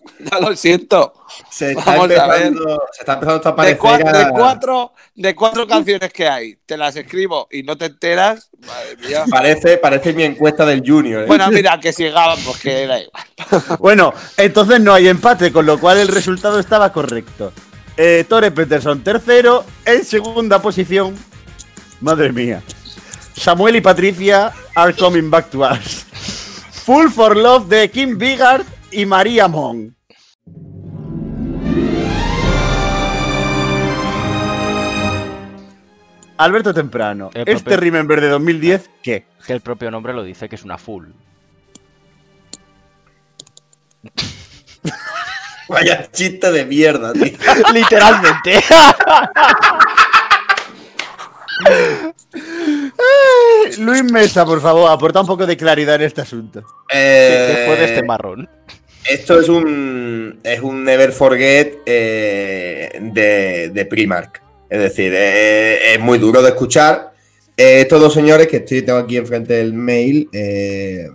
ya 0.30 0.40
lo 0.40 0.54
siento. 0.56 1.12
Se 1.50 1.72
está, 1.72 1.96
Vamos 1.96 2.04
a 2.18 2.26
ver. 2.26 2.42
empezando, 2.46 2.82
se 2.92 3.00
está 3.00 3.12
empezando 3.14 3.48
a 3.48 3.64
De, 3.64 4.22
a- 4.24 4.28
cuatro, 4.30 4.92
de 5.14 5.34
cuatro 5.34 5.66
canciones 5.66 6.12
que 6.12 6.28
hay, 6.28 6.56
te 6.66 6.76
las 6.76 6.96
escribo 6.96 7.48
y 7.50 7.62
no 7.62 7.76
te 7.76 7.86
enteras. 7.86 8.50
Madre 8.66 8.96
mía. 8.96 9.24
Parece, 9.30 9.76
parece 9.78 10.12
mi 10.12 10.24
encuesta 10.24 10.64
del 10.66 10.82
Junior. 10.86 11.24
¿eh? 11.24 11.26
Bueno, 11.26 11.50
mira, 11.50 11.78
que 11.80 11.92
sigamos, 11.92 12.58
que 12.58 12.86
da 12.86 13.00
igual. 13.00 13.24
Bueno, 13.78 14.12
entonces 14.36 14.80
no 14.80 14.92
hay 14.94 15.08
empate, 15.08 15.52
con 15.52 15.66
lo 15.66 15.78
cual 15.78 15.98
el 15.98 16.08
resultado 16.08 16.58
estaba 16.58 16.92
correcto. 16.92 17.52
Eh, 17.96 18.24
Tore 18.28 18.50
Peterson 18.50 19.02
tercero, 19.02 19.64
en 19.84 20.04
segunda 20.04 20.60
posición. 20.62 21.16
Madre 22.00 22.32
mía. 22.32 22.62
Samuel 23.36 23.76
y 23.76 23.80
Patricia 23.80 24.52
are 24.74 24.94
coming 24.94 25.30
back 25.30 25.50
to 25.50 25.60
us. 25.60 26.04
Full 26.84 27.08
for 27.10 27.36
Love 27.36 27.68
de 27.68 27.90
Kim 27.90 28.16
Bigard 28.18 28.64
y 28.92 29.06
María 29.06 29.48
Mon. 29.48 29.96
Alberto 36.38 36.72
Temprano, 36.72 37.30
El 37.34 37.42
este 37.48 37.54
propio- 37.64 37.76
Remember 37.80 38.20
de 38.20 38.28
2010, 38.28 38.90
¿qué? 39.02 39.26
Que 39.46 39.52
el 39.52 39.60
propio 39.60 39.90
nombre 39.90 40.14
lo 40.14 40.22
dice 40.22 40.48
que 40.48 40.54
es 40.56 40.64
una 40.64 40.78
full. 40.78 41.08
Vaya 45.68 46.10
chiste 46.10 46.50
de 46.50 46.64
mierda, 46.64 47.12
tío. 47.12 47.36
Literalmente. 47.74 48.60
Luis 53.78 54.02
Mesa, 54.10 54.44
por 54.46 54.60
favor, 54.60 54.90
aporta 54.90 55.20
un 55.20 55.26
poco 55.26 55.46
de 55.46 55.56
claridad 55.56 55.96
en 55.96 56.02
este 56.02 56.22
asunto. 56.22 56.62
Eh, 56.90 57.54
Después 57.56 57.78
de 57.78 57.84
este 57.84 58.02
marrón. 58.04 58.48
Esto 59.04 59.40
es 59.40 59.48
un 59.48 60.40
es 60.42 60.60
un 60.60 60.84
Never 60.84 61.12
Forget 61.12 61.78
eh, 61.86 62.98
de, 63.00 63.70
de 63.70 63.84
Primark. 63.86 64.42
Es 64.68 64.78
decir, 64.78 65.12
eh, 65.14 65.94
es 65.94 66.00
muy 66.00 66.18
duro 66.18 66.42
de 66.42 66.50
escuchar. 66.50 67.12
Eh, 67.56 67.80
estos 67.80 68.00
dos 68.00 68.14
señores 68.14 68.46
que 68.46 68.58
estoy, 68.58 68.82
tengo 68.82 68.98
aquí 68.98 69.16
enfrente 69.16 69.54
del 69.54 69.74
mail, 69.74 70.28
eh, 70.32 71.08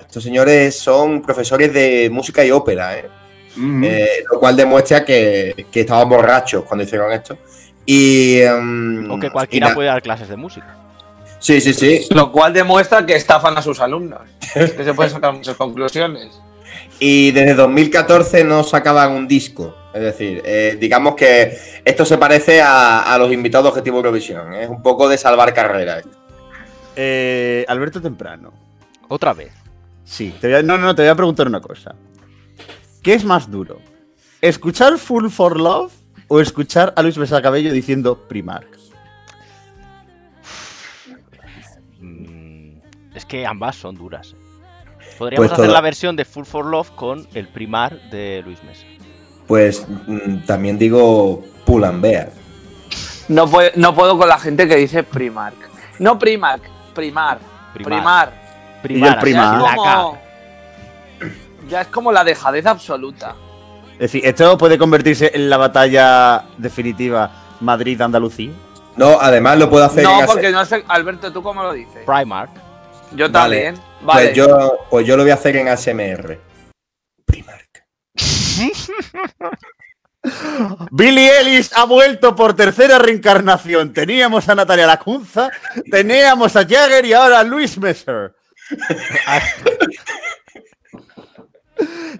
estos 0.00 0.22
señores 0.22 0.76
son 0.78 1.22
profesores 1.22 1.72
de 1.72 2.08
música 2.10 2.44
y 2.44 2.50
ópera, 2.50 2.98
¿eh? 2.98 3.08
Eh, 3.84 4.24
lo 4.30 4.38
cual 4.38 4.56
demuestra 4.56 5.04
que, 5.04 5.66
que 5.70 5.80
estaban 5.80 6.08
borrachos 6.08 6.64
cuando 6.64 6.84
hicieron 6.84 7.12
esto. 7.12 7.38
Y, 7.86 8.40
em, 8.40 9.10
O 9.10 9.18
que 9.18 9.30
cualquiera 9.30 9.72
puede 9.74 9.88
dar 9.88 10.02
clases 10.02 10.28
de 10.28 10.36
música. 10.36 10.76
Sí, 11.38 11.60
sí, 11.60 11.72
sí. 11.72 12.06
Lo 12.10 12.32
cual 12.32 12.52
demuestra 12.52 13.06
que 13.06 13.14
estafan 13.14 13.56
a 13.56 13.62
sus 13.62 13.80
alumnos. 13.80 14.22
Que 14.52 14.84
se 14.84 14.94
pueden 14.94 15.12
sacar 15.12 15.32
muchas 15.32 15.56
conclusiones. 15.56 16.40
Y 16.98 17.30
desde 17.32 17.54
2014 17.54 18.44
no 18.44 18.62
sacaban 18.64 19.12
un 19.12 19.28
disco. 19.28 19.74
Es 19.92 20.00
decir, 20.02 20.42
eh, 20.44 20.76
digamos 20.80 21.14
que 21.14 21.56
esto 21.84 22.04
se 22.04 22.18
parece 22.18 22.60
a, 22.62 23.02
a 23.14 23.18
los 23.18 23.32
invitados 23.32 23.64
de 23.64 23.68
Objetivo 23.70 23.98
Eurovisión. 23.98 24.52
¿eh? 24.54 24.64
Es 24.64 24.68
un 24.70 24.82
poco 24.82 25.08
de 25.08 25.18
salvar 25.18 25.52
carrera. 25.54 25.98
esto. 25.98 26.10
Eh, 26.96 27.64
Alberto 27.68 28.00
Temprano. 28.00 28.52
Otra 29.08 29.32
vez. 29.34 29.52
Sí, 30.04 30.34
te 30.40 30.48
voy 30.48 30.56
a- 30.56 30.62
no, 30.62 30.78
no, 30.78 30.94
te 30.94 31.02
voy 31.02 31.10
a 31.10 31.14
preguntar 31.14 31.46
una 31.46 31.60
cosa. 31.60 31.94
¿Qué 33.02 33.14
es 33.14 33.24
más 33.24 33.50
duro? 33.50 33.80
¿Escuchar 34.40 34.98
Full 34.98 35.28
for 35.28 35.58
Love 35.60 35.92
o 36.28 36.40
escuchar 36.40 36.92
a 36.96 37.02
Luis 37.02 37.18
Mesa 37.18 37.40
Cabello 37.42 37.72
diciendo 37.72 38.18
Primark? 38.28 38.68
Mm, 42.00 42.78
es 43.14 43.24
que 43.24 43.46
ambas 43.46 43.76
son 43.76 43.96
duras. 43.96 44.34
Podríamos 45.18 45.46
Pues 45.46 45.52
hacer 45.52 45.64
toda- 45.66 45.74
la 45.74 45.80
versión 45.80 46.16
de 46.16 46.24
Full 46.24 46.44
for 46.44 46.66
Love 46.66 46.90
con 46.90 47.26
el 47.34 47.48
primar 47.48 47.98
de 48.10 48.42
Luis 48.44 48.62
Mesa. 48.64 48.84
Pues 49.46 49.86
mm, 50.06 50.44
también 50.46 50.78
digo 50.78 51.44
Pull 51.64 51.84
and 51.84 52.00
Bear. 52.02 52.30
No, 53.28 53.48
puedo- 53.48 53.70
no 53.76 53.94
puedo 53.94 54.18
con 54.18 54.28
la 54.28 54.38
gente 54.38 54.68
que 54.68 54.76
dice 54.76 55.02
Primark. 55.02 55.56
No 55.98 56.18
Primark, 56.18 56.62
Primar. 56.94 57.38
Primar. 57.74 58.00
Primar. 58.00 58.32
Primar, 58.82 59.20
primar. 59.20 59.58
Ya, 59.60 59.68
es 59.70 59.76
como, 59.76 60.18
ya 61.68 61.80
es 61.80 61.86
como 61.88 62.12
la 62.12 62.24
dejadez 62.24 62.66
absoluta. 62.66 63.34
Es 63.94 63.98
decir, 63.98 64.26
esto 64.26 64.56
puede 64.58 64.76
convertirse 64.78 65.32
en 65.34 65.48
la 65.50 65.56
batalla 65.56 66.44
definitiva 66.58 67.30
Madrid-Andalucía. 67.60 68.52
No, 68.96 69.18
además 69.20 69.58
lo 69.58 69.68
puedo 69.70 69.84
hacer 69.84 70.04
No, 70.04 70.20
porque 70.26 70.50
no 70.50 70.64
sé, 70.64 70.84
Alberto, 70.88 71.32
¿tú 71.32 71.42
cómo 71.42 71.62
lo 71.62 71.72
dices? 71.72 72.04
Primark. 72.06 72.50
Yo 73.12 73.30
también. 73.30 73.74
Vale. 73.76 73.85
Pues 74.04 74.34
yo, 74.34 74.86
pues 74.90 75.06
yo 75.06 75.16
lo 75.16 75.22
voy 75.22 75.30
a 75.30 75.34
hacer 75.34 75.56
en 75.56 75.68
ASMR. 75.68 76.38
Primark. 77.24 77.84
Billy 80.90 81.28
Ellis 81.28 81.70
ha 81.76 81.84
vuelto 81.84 82.34
por 82.34 82.54
tercera 82.54 82.98
reencarnación. 82.98 83.92
Teníamos 83.92 84.48
a 84.48 84.54
Natalia 84.56 84.86
Lacunza, 84.86 85.50
teníamos 85.90 86.56
a 86.56 86.66
Jagger 86.66 87.04
y 87.04 87.12
ahora 87.12 87.40
a 87.40 87.44
Luis 87.44 87.78
Messer. 87.78 88.34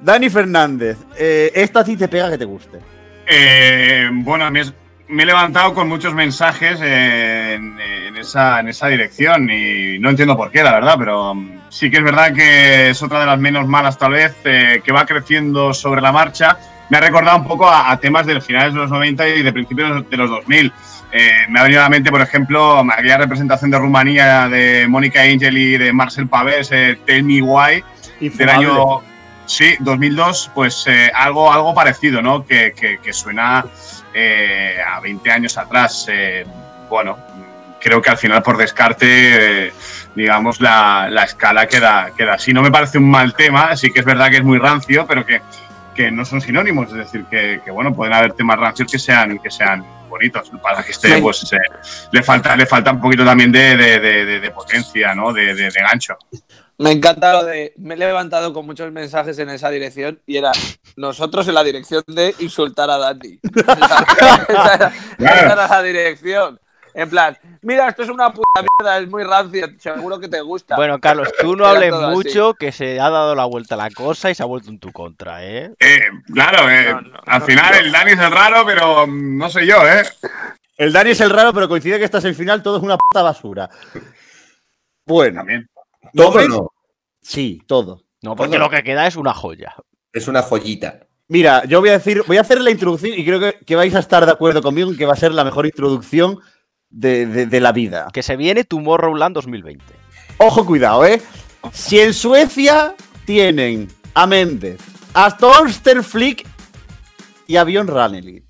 Dani 0.00 0.30
Fernández, 0.30 0.98
eh, 1.16 1.50
esta 1.54 1.80
a 1.80 1.84
ti 1.84 1.96
te 1.96 2.06
pega 2.08 2.30
que 2.30 2.38
te 2.38 2.44
guste. 2.44 2.78
Eh, 3.26 4.08
bueno, 4.12 4.48
me, 4.50 4.60
es- 4.60 4.72
me 5.08 5.22
he 5.22 5.26
levantado 5.26 5.72
con 5.74 5.88
muchos 5.88 6.14
mensajes 6.14 6.80
en, 6.80 7.78
en 7.80 8.16
esa, 8.16 8.60
en 8.60 8.68
esa 8.68 8.88
dirección 8.88 9.48
y 9.50 9.98
no 9.98 10.10
entiendo 10.10 10.36
por 10.36 10.50
qué, 10.50 10.62
la 10.62 10.72
verdad, 10.72 10.96
pero 10.98 11.34
mm, 11.34 11.60
sí 11.68 11.90
que 11.90 11.98
es 11.98 12.02
verdad 12.04 12.32
que 12.34 12.90
es 12.90 13.02
otra 13.02 13.20
de 13.20 13.26
las 13.26 13.38
menos 13.38 13.66
malas 13.68 13.98
tal 13.98 14.12
vez, 14.12 14.34
eh, 14.44 14.80
que 14.84 14.92
va 14.92 15.06
creciendo 15.06 15.72
sobre 15.72 16.00
la 16.00 16.12
marcha. 16.12 16.58
Me 16.90 16.98
ha 16.98 17.00
recordado 17.00 17.38
un 17.38 17.46
poco 17.46 17.68
a, 17.68 17.90
a 17.90 17.98
temas 17.98 18.26
de 18.26 18.40
finales 18.40 18.72
de 18.74 18.80
los 18.80 18.90
90 18.90 19.28
y 19.28 19.42
de 19.42 19.52
principios 19.52 20.08
de 20.08 20.16
los 20.16 20.30
2000. 20.30 20.72
Eh, 21.12 21.30
me 21.48 21.60
ha 21.60 21.62
venido 21.62 21.80
a 21.80 21.84
la 21.84 21.88
mente, 21.90 22.10
por 22.10 22.20
ejemplo, 22.20 22.80
aquella 22.92 23.16
representación 23.18 23.70
de 23.70 23.78
Rumanía 23.78 24.48
de 24.48 24.86
Mónica 24.88 25.22
Angel 25.22 25.56
y 25.56 25.78
de 25.78 25.92
Marcel 25.92 26.26
Pavés, 26.28 26.70
eh, 26.72 26.98
Tell 27.06 27.22
Me 27.24 27.40
Why, 27.42 27.82
del 28.38 28.48
año 28.50 29.00
sí 29.48 29.76
2002 29.78 30.50
pues 30.56 30.84
eh, 30.88 31.08
algo 31.14 31.52
algo 31.52 31.72
parecido 31.72 32.20
no 32.20 32.44
que, 32.44 32.72
que- 32.72 32.98
que 32.98 33.12
suena 33.12 33.64
eh, 34.18 34.78
a 34.86 34.98
20 35.00 35.30
años 35.30 35.58
atrás 35.58 36.06
Eh, 36.10 36.44
bueno 36.88 37.18
creo 37.78 38.00
que 38.00 38.08
al 38.10 38.16
final 38.16 38.42
por 38.42 38.56
descarte 38.56 39.66
eh, 39.66 39.72
digamos 40.14 40.60
la, 40.60 41.08
la 41.10 41.24
escala 41.24 41.66
queda 41.68 42.10
queda 42.16 42.34
así. 42.34 42.52
No 42.54 42.62
me 42.62 42.70
parece 42.70 42.96
un 42.98 43.10
mal 43.10 43.34
tema 43.34 43.76
sí 43.76 43.92
que 43.92 44.00
es 44.00 44.06
verdad 44.06 44.30
que 44.30 44.38
es 44.38 44.42
muy 44.44 44.58
rancio 44.58 45.06
pero 45.06 45.24
que, 45.26 45.40
que 45.94 46.10
no 46.10 46.24
son 46.24 46.40
sinónimos. 46.40 46.88
Es 46.90 46.96
decir 46.96 47.24
que, 47.30 47.60
que, 47.64 47.70
bueno 47.70 47.94
pueden 47.94 48.14
haber 48.14 48.32
temas 48.32 48.58
rancios 48.58 48.90
que 48.90 48.98
sean 48.98 49.38
que 49.38 49.50
sean 49.50 49.84
bonitos. 50.08 50.50
Para 50.62 50.82
que 50.82 50.92
esté 50.92 51.18
pues 51.20 51.52
eh, 51.52 51.58
le 52.12 52.22
falta 52.22 52.56
le 52.56 52.64
falta 52.66 52.92
un 52.92 53.00
poquito 53.00 53.24
también 53.24 53.52
de, 53.52 53.76
de- 53.76 54.00
de- 54.00 54.40
de- 54.40 54.50
potencia 54.50 55.14
no 55.14 55.32
de, 55.32 55.54
de- 55.54 55.70
de 55.70 55.80
gancho. 55.80 56.16
Me 56.78 56.92
encanta 56.92 57.32
lo 57.34 57.44
de. 57.44 57.72
Me 57.78 57.94
he 57.94 57.96
levantado 57.98 58.52
con 58.52 58.66
muchos 58.66 58.90
mensajes 58.92 59.38
en 59.38 59.48
esa 59.50 59.70
dirección 59.70 60.20
y 60.26 60.36
era 60.38 60.52
nosotros 60.96 61.46
en 61.48 61.54
la 61.54 61.62
dirección 61.64 62.02
de 62.06 62.34
insultar 62.40 62.90
a 62.90 62.98
Dani. 62.98 63.38
esa, 63.42 64.74
era, 64.74 64.92
esa 65.18 65.52
era 65.52 65.68
la 65.68 65.82
dirección. 65.82 66.60
En 66.94 67.10
plan, 67.10 67.36
mira, 67.60 67.88
esto 67.90 68.04
es 68.04 68.08
una 68.08 68.32
puta 68.32 68.64
mierda, 68.80 68.98
es 68.98 69.08
muy 69.10 69.22
rancio, 69.22 69.68
seguro 69.78 70.18
que 70.18 70.28
te 70.28 70.40
gusta. 70.40 70.76
Bueno, 70.76 70.98
Carlos, 70.98 71.28
tú 71.38 71.54
no 71.54 71.66
hables 71.66 71.92
así. 71.92 72.14
mucho, 72.14 72.54
que 72.54 72.72
se 72.72 72.98
ha 72.98 73.10
dado 73.10 73.34
la 73.34 73.44
vuelta 73.44 73.76
la 73.76 73.90
cosa 73.90 74.30
y 74.30 74.34
se 74.34 74.42
ha 74.42 74.46
vuelto 74.46 74.70
en 74.70 74.78
tu 74.78 74.90
contra, 74.92 75.44
¿eh? 75.44 75.74
Eh, 75.78 76.00
claro, 76.32 76.70
eh, 76.70 76.92
No, 76.94 77.00
no, 77.02 77.18
al 77.26 77.40
no, 77.40 77.46
final 77.46 77.72
no. 77.72 77.78
el 77.80 77.92
Dani 77.92 78.12
es 78.12 78.18
el 78.18 78.30
raro, 78.30 78.64
pero 78.64 79.06
mm, 79.06 79.36
no 79.36 79.50
sé 79.50 79.66
yo, 79.66 79.86
¿eh? 79.86 80.04
El 80.78 80.90
Dani 80.94 81.10
es 81.10 81.20
el 81.20 81.28
raro, 81.28 81.52
pero 81.52 81.68
coincide 81.68 81.98
que 81.98 82.06
esta 82.06 82.22
semifinal 82.22 82.62
todo 82.62 82.78
es 82.78 82.82
una 82.82 82.96
puta 82.96 83.22
basura. 83.22 83.68
Bueno, 85.04 85.40
También. 85.40 85.68
Todo 86.14 86.48
no. 86.48 86.72
sí, 87.20 87.60
todo. 87.66 88.04
No, 88.22 88.34
porque 88.36 88.58
lo 88.58 88.70
que 88.70 88.82
queda 88.82 89.06
es 89.06 89.16
una 89.16 89.34
joya. 89.34 89.74
Es 90.16 90.28
una 90.28 90.40
joyita. 90.42 91.00
Mira, 91.28 91.64
yo 91.66 91.80
voy 91.80 91.90
a 91.90 91.98
decir, 91.98 92.22
voy 92.26 92.38
a 92.38 92.40
hacer 92.40 92.60
la 92.62 92.70
introducción 92.70 93.12
y 93.18 93.24
creo 93.24 93.38
que, 93.38 93.58
que 93.66 93.76
vais 93.76 93.94
a 93.94 93.98
estar 93.98 94.24
de 94.24 94.32
acuerdo 94.32 94.62
conmigo 94.62 94.90
en 94.90 94.96
que 94.96 95.04
va 95.04 95.12
a 95.12 95.16
ser 95.16 95.32
la 95.32 95.44
mejor 95.44 95.66
introducción 95.66 96.38
de, 96.88 97.26
de- 97.26 97.46
de 97.46 97.60
la 97.60 97.72
vida. 97.72 98.08
Que 98.12 98.22
se 98.22 98.36
viene 98.36 98.64
Tomorrowland 98.64 99.34
2020. 99.34 99.84
Ojo, 100.38 100.64
cuidado, 100.64 101.04
¿eh? 101.04 101.20
Si 101.72 101.98
en 102.00 102.14
Suecia 102.14 102.94
tienen 103.26 103.88
a 104.14 104.26
Méndez, 104.26 104.80
a 105.12 105.36
Thorsten 105.36 106.02
Flick 106.02 106.46
y 107.46 107.56
a 107.56 107.64
Björn 107.64 107.88
Ranelid. 107.88 108.42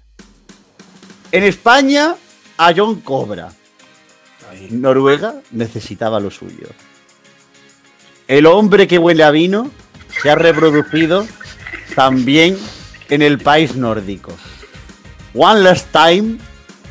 En 1.32 1.42
España, 1.42 2.14
a 2.58 2.72
John 2.76 3.00
Cobra. 3.00 3.48
Noruega 4.70 5.40
necesitaba 5.50 6.20
lo 6.20 6.30
suyo. 6.30 6.68
El 8.28 8.46
hombre 8.46 8.86
que 8.86 8.98
huele 8.98 9.24
a 9.24 9.30
vino 9.32 9.70
se 10.22 10.30
ha 10.30 10.34
reproducido 10.36 11.26
también 11.96 12.58
en 13.08 13.22
el 13.22 13.38
país 13.38 13.74
nórdico. 13.74 14.36
One 15.34 15.62
Last 15.62 15.88
Time, 15.90 16.36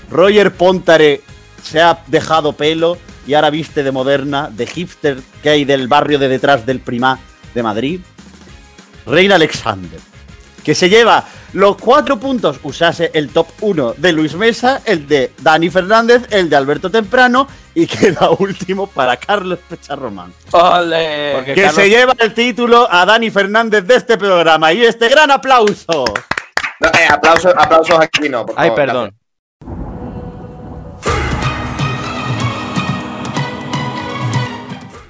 Roger 0.09 0.51
Pontare 0.51 1.21
se 1.63 1.79
ha 1.79 2.03
dejado 2.07 2.53
pelo 2.53 2.97
y 3.27 3.35
ahora 3.35 3.51
viste 3.51 3.83
de 3.83 3.91
moderna, 3.91 4.49
de 4.51 4.65
hipster 4.65 5.19
que 5.43 5.49
hay 5.49 5.63
del 5.63 5.87
barrio 5.87 6.17
de 6.17 6.27
detrás 6.27 6.65
del 6.65 6.79
Primá 6.79 7.19
de 7.53 7.61
Madrid. 7.63 8.01
Reina 9.05 9.35
Alexander, 9.35 9.99
que 10.63 10.73
se 10.73 10.89
lleva 10.89 11.23
los 11.53 11.77
cuatro 11.77 12.19
puntos, 12.19 12.59
usase 12.63 13.11
el 13.13 13.29
top 13.29 13.47
1 13.61 13.93
de 13.97 14.11
Luis 14.11 14.33
Mesa, 14.33 14.81
el 14.85 15.07
de 15.07 15.31
Dani 15.39 15.69
Fernández, 15.69 16.23
el 16.31 16.49
de 16.49 16.55
Alberto 16.55 16.89
Temprano 16.89 17.47
y 17.75 17.85
queda 17.85 18.29
último 18.39 18.87
para 18.87 19.17
Carlos 19.17 19.59
Pecharromán. 19.69 20.33
¡Ole! 20.51 21.43
Que 21.45 21.53
Carlos- 21.55 21.75
se 21.75 21.89
lleva 21.89 22.13
el 22.17 22.33
título 22.33 22.87
a 22.89 23.05
Dani 23.05 23.29
Fernández 23.29 23.85
de 23.85 23.95
este 23.95 24.17
programa 24.17 24.73
y 24.73 24.83
este 24.83 25.09
gran 25.09 25.29
aplauso. 25.29 26.05
No, 26.79 26.87
eh, 26.89 27.07
aplausos, 27.09 27.53
aplausos 27.55 27.99
aquí 27.99 28.27
no, 28.29 28.45
por 28.45 28.55
Ay, 28.57 28.71
perdón. 28.71 29.13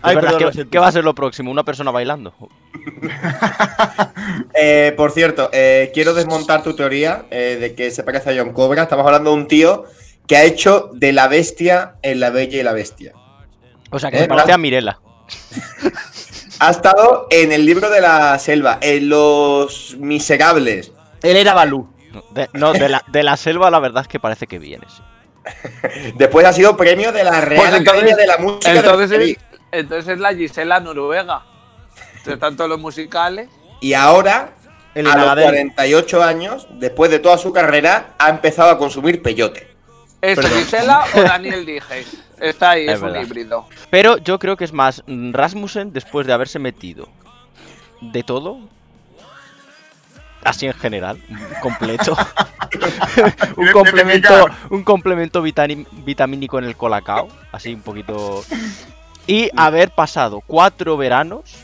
Ay, 0.01 0.11
Es 0.11 0.15
verdad, 0.21 0.21
perdón, 0.21 0.37
¿qué- 0.39 0.45
lo 0.45 0.51
siento. 0.51 0.71
¿Qué 0.71 0.77
va 0.79 0.87
a 0.87 0.91
ser 0.91 1.03
lo 1.03 1.15
próximo? 1.15 1.49
¿Una 1.51 1.63
persona 1.63 1.91
bailando? 1.91 2.33
Eh, 4.57 4.93
por 4.95 5.11
cierto, 5.11 5.49
eh, 5.51 5.91
quiero 5.93 6.13
desmontar 6.13 6.63
tu 6.63 6.75
teoría 6.75 7.25
eh, 7.29 7.57
de 7.59 7.75
que 7.75 7.91
se 7.91 8.03
parece 8.03 8.29
a 8.31 8.35
John 8.43 8.53
Cobra. 8.53 8.83
Estamos 8.83 9.05
hablando 9.05 9.31
de 9.31 9.35
un 9.35 9.47
tío 9.47 9.85
que 10.27 10.37
ha 10.37 10.43
hecho 10.43 10.89
de 10.93 11.11
la 11.13 11.27
bestia 11.27 11.95
en 12.01 12.19
la 12.19 12.29
bella 12.29 12.59
y 12.59 12.63
la 12.63 12.73
bestia. 12.73 13.13
O 13.91 13.99
sea, 13.99 14.09
que 14.11 14.17
Eh, 14.17 14.21
se 14.21 14.27
parece 14.27 14.51
a 14.53 14.57
Mirela. 14.57 14.99
Ha 16.59 16.69
estado 16.71 17.27
en 17.31 17.51
el 17.51 17.65
libro 17.65 17.89
de 17.89 17.99
la 17.99 18.39
selva, 18.39 18.77
en 18.81 19.09
Los 19.09 19.97
Miserables. 19.99 20.93
Él 21.21 21.35
era 21.35 21.53
Balú. 21.53 21.89
No, 22.13 22.23
de, 22.31 22.49
no, 22.53 22.71
de 22.71 22.87
la, 22.87 23.03
de 23.09 23.23
la 23.23 23.35
selva 23.35 23.69
la 23.69 23.79
verdad 23.79 24.03
es 24.03 24.07
que 24.07 24.21
parece 24.21 24.47
que 24.47 24.57
vienes. 24.57 24.89
Después 26.15 26.45
ha 26.45 26.53
sido 26.53 26.77
premio 26.77 27.11
de 27.11 27.25
la 27.25 27.41
Real 27.41 27.59
Pues 27.61 27.73
entonces- 27.73 27.87
Academia 27.89 28.15
de 28.15 28.27
la 28.27 28.37
Música. 28.37 28.71
Entonces 28.73 29.11
es, 29.19 29.37
entonces 29.73 30.13
es 30.13 30.19
la 30.19 30.33
Gisela 30.33 30.79
Noruega. 30.79 31.43
Entonces 32.19 32.39
tanto 32.39 32.69
los 32.69 32.79
musicales. 32.79 33.49
Y 33.81 33.93
ahora, 33.93 34.51
El 34.93 35.07
a 35.07 35.09
los 35.09 35.17
Nagadel. 35.25 35.45
48 35.73 36.23
años, 36.23 36.67
después 36.79 37.11
de 37.11 37.19
toda 37.19 37.37
su 37.37 37.51
carrera, 37.51 38.13
ha 38.17 38.29
empezado 38.29 38.69
a 38.69 38.77
consumir 38.77 39.21
peyote. 39.21 39.74
¿Es 40.25 40.35
Perdón. 40.37 40.59
Gisela 40.59 41.05
o 41.13 41.21
Daniel 41.21 41.65
Dijes? 41.65 42.17
Está 42.39 42.71
ahí, 42.71 42.87
Es 42.87 42.95
es, 42.95 43.01
un 43.01 43.15
híbrido. 43.15 43.67
Pero 43.91 44.17
yo 44.17 44.39
creo 44.39 44.57
que 44.57 44.65
es 44.65 44.73
más 44.73 45.03
Rasmussen 45.07 45.93
después 45.93 46.25
de 46.25 46.33
haberse 46.33 46.57
metido 46.57 47.07
de 48.01 48.23
todo. 48.23 48.59
Así 50.43 50.65
en 50.65 50.73
general, 50.73 51.21
completo. 51.61 52.15
un 53.55 53.71
complemento, 53.71 54.47
un 54.69 54.83
complemento 54.83 55.41
vitamínico 55.41 56.59
en 56.59 56.65
el 56.65 56.75
colacao. 56.75 57.27
Así 57.51 57.73
un 57.73 57.81
poquito. 57.81 58.43
Y 59.27 59.49
haber 59.55 59.91
pasado 59.91 60.41
cuatro 60.45 60.97
veranos 60.97 61.55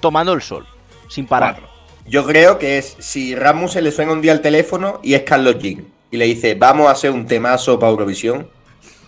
tomando 0.00 0.32
el 0.32 0.42
sol. 0.42 0.66
Sin 1.08 1.26
parar. 1.26 1.54
Cuatro. 1.54 1.76
Yo 2.06 2.24
creo 2.24 2.58
que 2.58 2.78
es 2.78 2.96
si 3.00 3.34
Rasmus 3.34 3.72
se 3.72 3.82
le 3.82 3.90
suena 3.90 4.12
un 4.12 4.20
día 4.20 4.32
al 4.32 4.40
teléfono 4.40 5.00
y 5.02 5.14
es 5.14 5.22
Carlos 5.22 5.58
Jean 5.58 5.95
y 6.16 6.18
le 6.18 6.24
dice, 6.24 6.54
vamos 6.54 6.88
a 6.88 6.92
hacer 6.92 7.10
un 7.10 7.26
temazo 7.26 7.78
para 7.78 7.90
Eurovisión, 7.92 8.48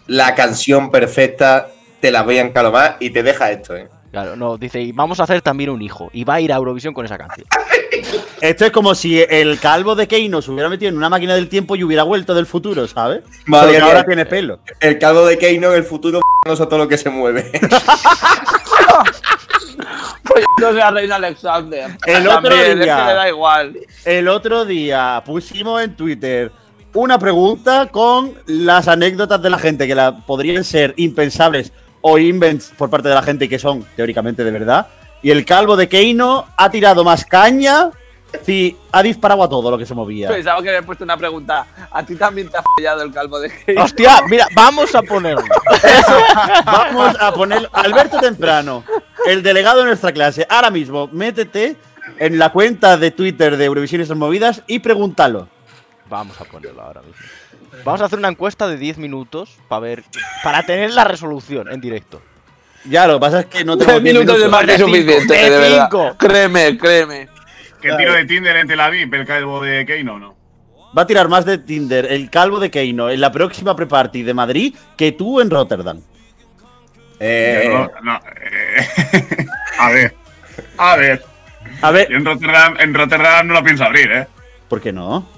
la 0.07 0.35
canción 0.35 0.91
perfecta, 0.91 1.69
te 2.01 2.11
la 2.11 2.23
voy 2.23 2.37
a 2.37 2.43
encalomar 2.43 2.99
y 3.01 3.09
te 3.09 3.23
deja 3.23 3.51
esto, 3.51 3.75
¿eh? 3.75 3.89
Claro, 4.11 4.37
no, 4.37 4.59
dice, 4.59 4.81
y 4.83 4.93
vamos 4.93 5.19
a 5.21 5.23
hacer 5.23 5.41
también 5.43 5.71
un 5.71 5.81
hijo. 5.83 6.11
Y 6.13 6.25
va 6.25 6.35
a 6.35 6.41
ir 6.41 6.53
a 6.53 6.57
Eurovisión 6.57 6.93
con 6.95 7.05
esa 7.07 7.17
canción. 7.19 7.47
Esto 8.41 8.67
es 8.67 8.71
como 8.71 8.95
si 8.95 9.21
el 9.21 9.59
calvo 9.59 9.95
de 9.95 10.07
Keino 10.07 10.41
se 10.43 10.51
hubiera 10.51 10.69
metido 10.69 10.91
en 10.91 10.97
una 10.97 11.09
máquina 11.09 11.35
del 11.35 11.49
tiempo 11.49 11.77
y 11.77 11.83
hubiera 11.85 12.03
vuelto 12.05 12.35
del 12.35 12.47
futuro, 12.47 12.87
¿sabes? 12.87 13.23
Madre 13.47 13.67
Porque 13.69 13.77
mía. 13.79 13.87
ahora 13.87 14.05
tiene 14.05 14.27
pelo. 14.27 14.61
El 14.81 14.99
calvo 14.99 15.27
de 15.27 15.37
Keino 15.39 15.71
en 15.73 15.79
el 15.79 15.85
futuro 15.85 16.21
no 16.47 16.57
sé 16.57 16.65
todo 16.67 16.79
lo 16.79 16.89
que 16.89 16.99
se 16.99 17.09
mueve. 17.11 17.51
Pues 20.25 20.45
no 20.61 20.73
sea 20.73 20.91
Reina 20.91 21.17
Alexander. 21.17 21.97
El 22.05 22.27
otro 22.29 22.43
También, 22.51 22.61
es 22.63 22.75
que 22.77 22.83
día. 22.85 23.07
le 23.07 23.15
da 23.15 23.29
igual. 23.29 23.79
El 24.05 24.29
otro 24.29 24.65
día 24.65 25.23
pusimos 25.25 25.83
en 25.83 25.97
Twitter 25.97 26.53
una 26.95 27.19
pregunta 27.19 27.89
con 27.91 28.35
las 28.47 28.89
anécdotas 28.89 29.41
de 29.43 29.51
la 29.51 29.59
gente 29.59 29.87
que 29.87 29.95
la 29.95 30.17
podrían 30.17 30.65
ser 30.65 30.95
impensables 30.97 31.73
o 32.01 32.19
invents 32.19 32.73
por 32.77 32.91
parte 32.91 33.09
de 33.09 33.15
la 33.15 33.23
gente 33.23 33.45
y 33.47 33.49
que 33.49 33.59
son 33.59 33.85
teóricamente 33.97 34.45
de 34.45 34.51
verdad. 34.51 34.87
Y 35.23 35.31
el 35.31 35.45
calvo 35.45 35.77
de 35.77 35.89
Keino 35.89 36.47
ha 36.57 36.71
tirado 36.71 37.05
más 37.05 37.25
caña. 37.25 37.91
Sí, 38.43 38.77
ha 38.93 39.03
disparado 39.03 39.43
a 39.43 39.49
todo 39.49 39.71
lo 39.71 39.79
que 39.79 39.87
se 39.87 39.95
movía. 39.95 40.29
Pensaba 40.29 40.63
que 40.63 40.69
había 40.69 40.83
puesto 40.83 41.03
una 41.03 41.17
pregunta. 41.17 41.67
¿A 41.91 42.03
ti 42.05 42.15
también 42.15 42.49
te 42.49 42.59
ha 42.59 42.63
fallado 42.77 43.03
el 43.03 43.13
calvo 43.13 43.41
de 43.41 43.49
Kate? 43.49 43.81
¡Hostia! 43.81 44.21
Mira, 44.29 44.47
vamos 44.55 44.95
a 44.95 45.03
ponerlo. 45.03 45.45
Vamos 46.65 47.17
a 47.19 47.33
poner 47.33 47.69
Alberto 47.73 48.19
Temprano, 48.19 48.85
el 49.27 49.43
delegado 49.43 49.81
de 49.81 49.87
nuestra 49.87 50.13
clase. 50.13 50.47
Ahora 50.49 50.71
mismo, 50.71 51.09
métete 51.11 51.77
en 52.19 52.39
la 52.39 52.51
cuenta 52.51 52.97
de 52.97 53.11
Twitter 53.11 53.57
de 53.57 53.89
sus 53.89 54.17
movidas 54.17 54.63
y 54.67 54.81
pregúntalo. 54.81 55.49
Vamos 56.09 56.41
a 56.41 56.45
ponerlo 56.45 56.83
ahora 56.83 57.03
mismo. 57.03 57.17
Vamos 57.85 58.01
a 58.01 58.07
hacer 58.07 58.19
una 58.19 58.29
encuesta 58.29 58.67
de 58.67 58.77
10 58.79 58.99
minutos 58.99 59.59
para 59.69 59.81
ver. 59.81 60.05
Para 60.43 60.63
tener 60.63 60.91
la 60.93 61.05
resolución 61.05 61.71
en 61.71 61.81
directo. 61.81 62.23
Ya, 62.85 63.07
lo 63.07 63.15
que 63.15 63.21
pasa 63.21 63.41
es 63.41 63.47
que 63.47 63.65
no 63.65 63.77
tengo 63.77 63.91
Tres 63.93 64.03
minutos 64.03 64.41
de 64.41 64.49
más 64.49 64.65
que 64.65 64.79
suficiente, 64.79 65.35
de 65.35 65.51
de 65.51 65.59
verdad. 65.59 65.89
cinco. 65.91 66.17
Créeme, 66.19 66.79
créeme. 66.79 67.29
¿Qué 67.83 67.93
tiro 67.93 68.13
de 68.15 68.25
Tinder 68.25 68.57
en 68.57 68.67
Tel 68.69 68.81
Aviv, 68.81 69.13
el 69.15 69.27
calvo 69.27 69.63
de 69.63 69.85
Keino 69.85 70.15
o 70.15 70.19
no? 70.19 70.37
Va 70.97 71.03
a 71.03 71.07
tirar 71.07 71.29
más 71.29 71.45
de 71.45 71.59
Tinder 71.59 72.07
el 72.11 72.31
calvo 72.31 72.59
de 72.59 72.71
Keino 72.71 73.11
en 73.11 73.21
la 73.21 73.31
próxima 73.31 73.77
pre-party 73.77 74.23
de 74.23 74.33
Madrid 74.35 74.75
que 74.97 75.13
tú 75.13 75.41
en 75.41 75.51
Rotterdam. 75.51 76.01
Eh, 77.21 77.69
No, 77.71 77.91
no, 78.03 78.21
eh, 78.41 79.47
a 79.79 79.91
ver. 79.91 80.15
A 80.79 80.97
ver. 80.97 81.23
A 81.83 81.91
ver, 81.91 82.09
Yo 82.09 82.17
en 82.17 82.25
Rotterdam, 82.25 82.77
en 82.81 82.95
Rotterdam 82.95 83.47
no 83.49 83.55
lo 83.55 83.63
pienso 83.63 83.85
abrir, 83.85 84.11
¿eh? 84.11 84.27
¿por 84.69 84.81
qué 84.81 84.93
no? 84.93 85.29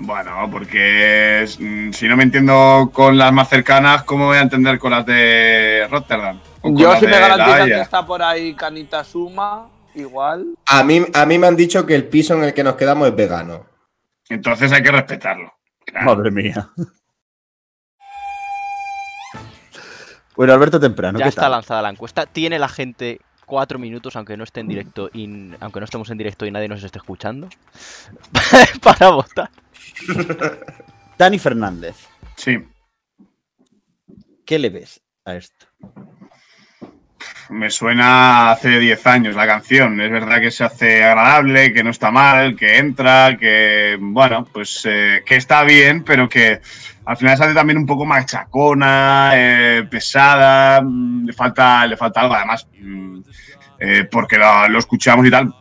Bueno, 0.00 0.48
porque 0.50 1.44
mm, 1.58 1.90
si 1.90 2.06
no 2.06 2.16
me 2.16 2.22
entiendo 2.22 2.90
con 2.92 3.18
las 3.18 3.32
más 3.32 3.48
cercanas, 3.48 4.04
¿cómo 4.04 4.26
voy 4.26 4.36
a 4.36 4.42
entender 4.42 4.78
con 4.78 4.92
las 4.92 5.04
de 5.04 5.86
Rotterdam? 5.90 6.40
Yo 6.62 6.90
las 6.90 7.00
si 7.00 7.06
me 7.06 7.18
garantizan 7.18 7.68
que 7.68 7.80
está 7.80 8.06
por 8.06 8.22
ahí 8.22 8.54
Canita 8.54 9.02
Suma, 9.02 9.68
igual. 9.94 10.46
a, 10.66 10.84
mí, 10.84 11.04
a 11.12 11.26
mí 11.26 11.38
me 11.38 11.46
han 11.48 11.56
dicho 11.56 11.84
que 11.84 11.96
el 11.96 12.04
piso 12.04 12.34
en 12.34 12.44
el 12.44 12.54
que 12.54 12.62
nos 12.62 12.76
quedamos 12.76 13.08
es 13.08 13.16
vegano. 13.16 13.66
Entonces 14.28 14.70
hay 14.72 14.82
que 14.82 14.92
respetarlo. 14.92 15.52
Claro. 15.84 16.06
Madre 16.14 16.30
mía. 16.30 16.68
Bueno, 20.36 20.52
Alberto 20.52 20.78
Temprano, 20.78 21.18
ya 21.18 21.24
¿qué 21.24 21.28
está 21.30 21.42
tal? 21.42 21.50
lanzada 21.52 21.82
la 21.82 21.90
encuesta. 21.90 22.26
Tiene 22.26 22.60
la 22.60 22.68
gente 22.68 23.20
cuatro 23.48 23.78
minutos, 23.80 24.14
aunque 24.14 24.36
no 24.36 24.44
esté 24.44 24.60
en 24.60 24.68
directo 24.68 25.10
y 25.12 25.50
aunque 25.58 25.80
no 25.80 25.84
estemos 25.84 26.08
en 26.10 26.18
directo 26.18 26.46
y 26.46 26.50
nadie 26.52 26.68
nos 26.68 26.84
esté 26.84 26.98
escuchando, 26.98 27.48
para 28.82 29.08
votar. 29.10 29.50
Dani 31.18 31.38
Fernández, 31.40 31.96
Sí. 32.36 32.58
¿qué 34.46 34.58
le 34.60 34.70
ves 34.70 35.00
a 35.24 35.34
esto? 35.34 35.66
Me 37.50 37.70
suena 37.70 38.50
hace 38.52 38.78
10 38.78 39.06
años 39.06 39.34
la 39.34 39.46
canción. 39.46 39.98
Es 40.00 40.10
verdad 40.10 40.38
que 40.40 40.50
se 40.50 40.64
hace 40.64 41.02
agradable, 41.02 41.72
que 41.72 41.82
no 41.82 41.90
está 41.90 42.10
mal, 42.10 42.54
que 42.54 42.76
entra, 42.76 43.36
que, 43.38 43.96
bueno, 43.98 44.44
pues 44.52 44.82
eh, 44.84 45.22
que 45.24 45.36
está 45.36 45.64
bien, 45.64 46.04
pero 46.04 46.28
que 46.28 46.60
al 47.08 47.16
final 47.16 47.38
se 47.38 47.44
hace 47.44 47.54
también 47.54 47.78
un 47.78 47.86
poco 47.86 48.04
machacona, 48.04 49.30
eh, 49.34 49.88
pesada, 49.90 50.82
mm, 50.82 51.24
le 51.24 51.32
falta, 51.32 51.86
le 51.86 51.96
falta 51.96 52.20
algo 52.20 52.34
además, 52.34 52.68
mm, 52.78 53.20
eh, 53.78 54.06
porque 54.10 54.36
lo, 54.36 54.78
escuchamos 54.78 55.26
y 55.26 55.30
tal. 55.30 55.54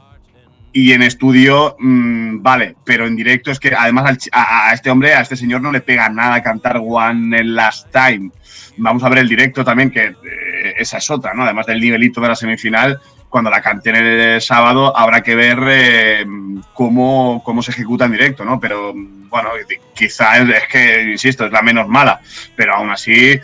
y 0.73 0.91
en 0.91 1.01
estudio, 1.01 1.77
mm, 1.79 2.43
vale, 2.43 2.75
pero 2.83 3.07
en 3.07 3.15
directo 3.15 3.49
es 3.49 3.59
que 3.59 3.73
además 3.73 4.27
a, 4.31 4.73
este 4.73 4.91
hombre, 4.91 5.15
a 5.15 5.21
este 5.21 5.37
señor 5.37 5.61
no 5.61 5.71
le 5.71 5.79
pega 5.79 6.09
nada 6.09 6.43
cantar 6.43 6.81
One 6.83 7.43
Last 7.45 7.87
Time. 7.91 8.29
Vamos 8.75 9.01
a 9.03 9.09
ver 9.09 9.19
el 9.19 9.29
directo 9.29 9.63
también, 9.63 9.89
que 9.89 10.03
eh, 10.07 10.73
esa 10.77 10.97
es 10.97 11.09
otra, 11.09 11.33
¿no? 11.33 11.43
Además 11.43 11.65
del 11.65 11.79
nivelito 11.79 12.19
de 12.19 12.27
la 12.27 12.35
semifinal, 12.35 12.99
cuando 13.29 13.49
la 13.49 13.61
cante 13.61 13.89
en 13.89 13.95
el 13.97 14.41
sábado 14.41 14.95
habrá 14.95 15.21
que 15.21 15.35
ver 15.35 15.57
eh, 15.67 16.25
cómo, 16.73 17.41
cómo 17.43 17.61
se 17.61 17.71
ejecuta 17.71 18.05
en 18.05 18.11
directo, 18.13 18.45
¿no? 18.45 18.59
Pero 18.59 18.93
bueno, 18.95 19.49
quizá 19.93 20.37
es, 20.37 20.49
es 20.49 20.67
que, 20.71 21.11
insisto, 21.11 21.45
es 21.45 21.51
la 21.51 21.61
menos 21.61 21.87
mala, 21.87 22.21
pero 22.55 22.75
aún 22.75 22.89
así, 22.89 23.13
eh, 23.33 23.41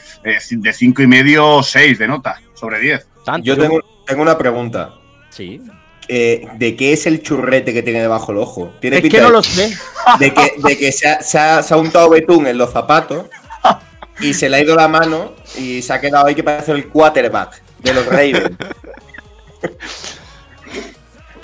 de 0.51 0.73
cinco 0.73 1.01
y 1.01 1.07
medio, 1.07 1.61
seis 1.63 1.99
de 1.99 2.07
nota 2.07 2.39
sobre 2.53 2.79
10. 2.79 3.07
Tanto. 3.25 3.45
Yo 3.45 3.57
tengo, 3.57 3.79
tengo 4.05 4.21
una 4.21 4.37
pregunta. 4.37 4.93
Sí. 5.29 5.61
Eh, 6.07 6.47
¿De 6.55 6.75
qué 6.75 6.93
es 6.93 7.05
el 7.05 7.21
churrete 7.21 7.73
que 7.73 7.81
tiene 7.83 8.01
debajo 8.01 8.31
el 8.33 8.37
ojo? 8.37 8.73
¿Tiene 8.81 8.97
Es 8.97 9.01
pinta 9.03 9.17
que 9.17 9.21
no 9.21 9.27
de- 9.29 9.33
lo 9.33 9.43
sé. 9.43 9.73
de 10.19 10.33
que, 10.33 10.53
de 10.57 10.77
que 10.77 10.91
se, 10.91 11.07
ha, 11.09 11.21
se 11.21 11.37
ha- 11.39 11.63
se 11.63 11.73
ha 11.73 11.77
untado 11.77 12.09
betún 12.09 12.45
en 12.47 12.57
los 12.57 12.71
zapatos 12.71 13.25
y 14.19 14.33
se 14.33 14.47
le 14.49 14.57
ha 14.57 14.61
ido 14.61 14.75
la 14.75 14.87
mano 14.87 15.33
y 15.57 15.81
se 15.81 15.91
ha 15.93 15.99
quedado 16.01 16.27
ahí 16.27 16.35
que 16.35 16.43
parece 16.43 16.71
el 16.73 16.87
quarterback 16.87 17.61
de 17.79 17.93
los 17.93 18.05
Ravens. 18.05 18.51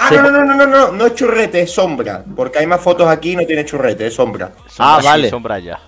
Ah, 0.01 0.12
no, 0.12 0.21
no, 0.23 0.32
no, 0.32 0.45
no, 0.45 0.55
no, 0.55 0.65
no, 0.65 0.91
no 0.93 1.05
es 1.08 1.13
churrete, 1.15 1.62
es 1.62 1.71
sombra. 1.71 2.23
Porque 2.36 2.60
hay 2.60 2.65
más 2.67 2.79
fotos 2.82 3.08
aquí 3.08 3.34
y 3.34 3.36
no 3.36 3.45
tiene 3.45 3.65
churrete, 3.65 4.08
es 4.08 4.13
sombra. 4.13 4.53
Sombra 4.67 4.95
Ah, 4.95 4.97
sí, 5.01 5.08
vale. 5.08 5.29
sombra 5.29 5.60
ya. 5.60 5.79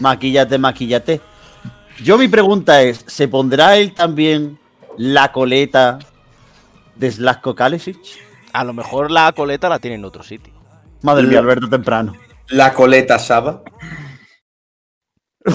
Maquillate, 0.00 0.56
maquillate. 0.58 1.20
Yo 2.02 2.16
mi 2.16 2.28
pregunta 2.28 2.80
es, 2.80 3.04
¿se 3.06 3.28
pondrá 3.28 3.76
él 3.76 3.92
también 3.92 4.58
la 4.96 5.32
coleta 5.32 5.98
de 6.94 7.10
Slatko 7.12 7.54
Kalisic? 7.54 7.98
A 8.54 8.64
lo 8.64 8.72
mejor 8.72 9.10
la 9.10 9.30
coleta 9.32 9.68
la 9.68 9.78
tiene 9.78 9.96
en 9.96 10.04
otro 10.06 10.22
sitio. 10.22 10.54
Madre 11.02 11.26
mía, 11.26 11.38
Alberto 11.40 11.68
Temprano. 11.68 12.14
La 12.48 12.72
coleta 12.72 13.18
Saba. 13.18 13.62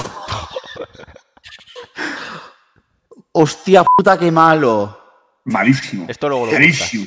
Hostia 3.32 3.84
puta, 3.84 4.18
qué 4.20 4.32
malo. 4.32 4.98
Malísimo. 5.46 6.06
Esto 6.08 6.30
luego 6.30 6.46
lo. 6.48 6.52
Malísimo. 6.54 7.06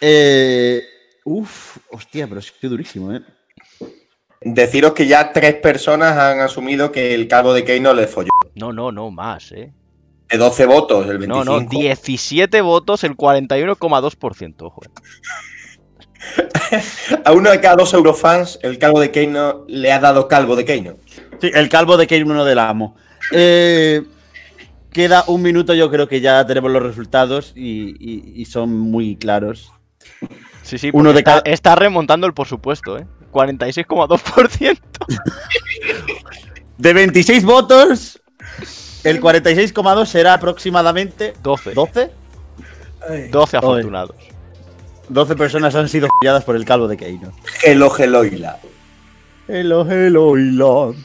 Eh, 0.00 0.82
uf, 1.24 1.78
hostia, 1.90 2.26
pero 2.26 2.40
es 2.40 2.52
que 2.52 2.68
durísimo, 2.68 3.12
¿eh? 3.14 3.20
Deciros 4.42 4.92
que 4.92 5.06
ya 5.06 5.32
tres 5.32 5.54
personas 5.54 6.16
han 6.16 6.40
asumido 6.40 6.92
que 6.92 7.14
el 7.14 7.26
calvo 7.26 7.52
de 7.52 7.64
Kane 7.64 7.80
no 7.80 7.94
le 7.94 8.06
folló. 8.06 8.28
No, 8.54 8.72
no, 8.72 8.92
no, 8.92 9.10
más, 9.10 9.50
¿eh? 9.52 9.72
De 10.28 10.38
12 10.38 10.66
votos, 10.66 11.08
el 11.08 11.18
25. 11.18 11.44
No, 11.44 11.60
no, 11.60 11.68
17 11.68 12.60
votos, 12.60 13.04
el 13.04 13.16
41,2%. 13.16 14.54
Ojo. 14.62 14.82
eh. 14.84 16.82
A 17.24 17.32
uno 17.32 17.50
de 17.50 17.60
cada 17.60 17.76
dos 17.78 17.94
eurofans, 17.94 18.58
el 18.62 18.78
calvo 18.78 19.00
de 19.00 19.10
Kane 19.10 19.28
no 19.28 19.64
le 19.68 19.92
ha 19.92 20.00
dado 20.00 20.28
calvo 20.28 20.56
de 20.56 20.64
Kane. 20.64 20.94
Sí, 21.40 21.50
el 21.54 21.68
calvo 21.68 21.96
de 21.96 22.06
Kane, 22.06 22.24
uno 22.24 22.44
del 22.44 22.58
amo. 22.58 22.96
Eh, 23.32 24.02
queda 24.96 25.24
un 25.26 25.42
minuto, 25.42 25.74
yo 25.74 25.90
creo 25.90 26.08
que 26.08 26.20
ya 26.22 26.44
tenemos 26.46 26.70
los 26.72 26.82
resultados 26.82 27.52
y, 27.54 27.90
y- 28.00 28.32
y 28.34 28.44
son 28.46 28.72
muy 28.74 29.16
claros. 29.16 29.70
Sí, 30.62 30.78
sí, 30.78 30.88
Uno 30.94 31.12
de 31.12 31.18
está, 31.18 31.30
cada- 31.42 31.42
está 31.52 31.74
remontando 31.76 32.26
el 32.26 32.32
por 32.32 32.48
supuesto, 32.48 32.96
¿eh? 32.98 33.06
46,2%. 33.30 34.78
De 36.78 36.92
26 36.94 37.44
votos, 37.44 38.20
el 39.04 39.20
46,2 39.20 40.06
será 40.06 40.32
aproximadamente 40.34 41.34
12. 41.42 41.74
12. 41.74 42.10
12 43.30 43.56
afortunados. 43.58 44.16
12 45.10 45.36
personas 45.36 45.74
han 45.74 45.88
sido 45.88 46.08
pilladas 46.20 46.42
por 46.44 46.56
el 46.56 46.64
calvo 46.64 46.88
de 46.88 46.96
Kane. 46.96 47.20
Hello, 47.62 47.92
hello, 47.96 48.24
Hila. 48.24 48.58
Hello, 49.46 49.86
hello, 49.88 50.36
Elon. 50.36 50.96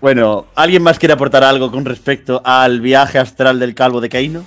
Bueno, 0.00 0.46
¿alguien 0.54 0.82
más 0.82 0.98
quiere 0.98 1.14
aportar 1.14 1.42
algo 1.42 1.70
con 1.72 1.84
respecto 1.84 2.40
al 2.44 2.80
viaje 2.80 3.18
astral 3.18 3.58
del 3.58 3.74
calvo 3.74 4.00
de 4.00 4.08
Keino? 4.08 4.44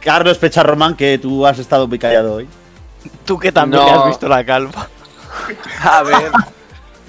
Carlos 0.00 0.38
Pecharromán, 0.38 0.96
que 0.96 1.18
tú 1.18 1.46
has 1.46 1.58
estado 1.58 1.86
muy 1.86 1.98
callado 1.98 2.34
hoy. 2.34 2.48
Tú 3.24 3.38
que 3.38 3.52
también 3.52 3.82
No. 3.84 4.00
has 4.02 4.06
visto 4.08 4.28
la 4.28 4.44
calva. 4.44 4.88
A 5.82 6.02
ver, 6.02 6.30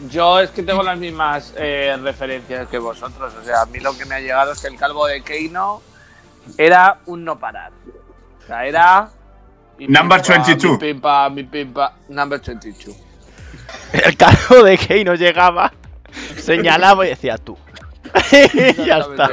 yo 0.09 0.39
es 0.39 0.49
que 0.51 0.63
tengo 0.63 0.83
las 0.83 0.97
mismas 0.97 1.53
eh, 1.57 1.95
referencias 2.01 2.67
que 2.67 2.77
vosotros. 2.77 3.33
O 3.41 3.43
sea, 3.43 3.61
a 3.61 3.65
mí 3.67 3.79
lo 3.79 3.97
que 3.97 4.05
me 4.05 4.15
ha 4.15 4.19
llegado 4.19 4.51
es 4.51 4.59
que 4.61 4.67
el 4.67 4.75
calvo 4.77 5.07
de 5.07 5.21
Keino 5.23 5.81
era 6.57 6.99
un 7.05 7.23
no 7.23 7.39
parar. 7.39 7.71
O 8.43 8.47
sea, 8.47 8.65
era. 8.65 9.09
mi 9.77 9.87
Number 9.87 10.21
pimpa, 10.21 10.33
22. 10.45 10.71
Mi 10.73 10.77
pimpa, 10.77 11.29
mi 11.29 11.43
pimpa, 11.43 11.93
number 12.09 12.39
22. 12.41 12.95
El 13.93 14.17
cargo 14.17 14.63
de 14.63 14.77
Kane 14.77 15.03
no 15.03 15.15
llegaba, 15.15 15.73
señalaba 16.41 17.05
y 17.05 17.09
decía 17.09 17.37
tú. 17.37 17.57
y 18.31 18.85
ya 18.85 18.99
está. 18.99 19.29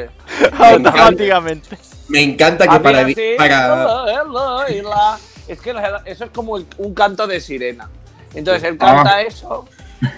Automáticamente. 0.59 1.79
Me 2.09 2.23
encanta 2.23 2.67
que 2.67 2.75
A 2.75 3.05
mí 3.05 3.15
para, 3.37 3.87
para, 4.17 5.19
Es 5.49 5.61
que 5.61 5.75
eso 6.07 6.25
es 6.25 6.31
como 6.31 6.59
un 6.79 6.95
canto 6.95 7.27
de 7.27 7.41
sirena. 7.41 7.89
Entonces 8.35 8.65
él 8.65 8.79
canta 8.79 9.17
Ah. 9.17 9.23
eso 9.23 9.69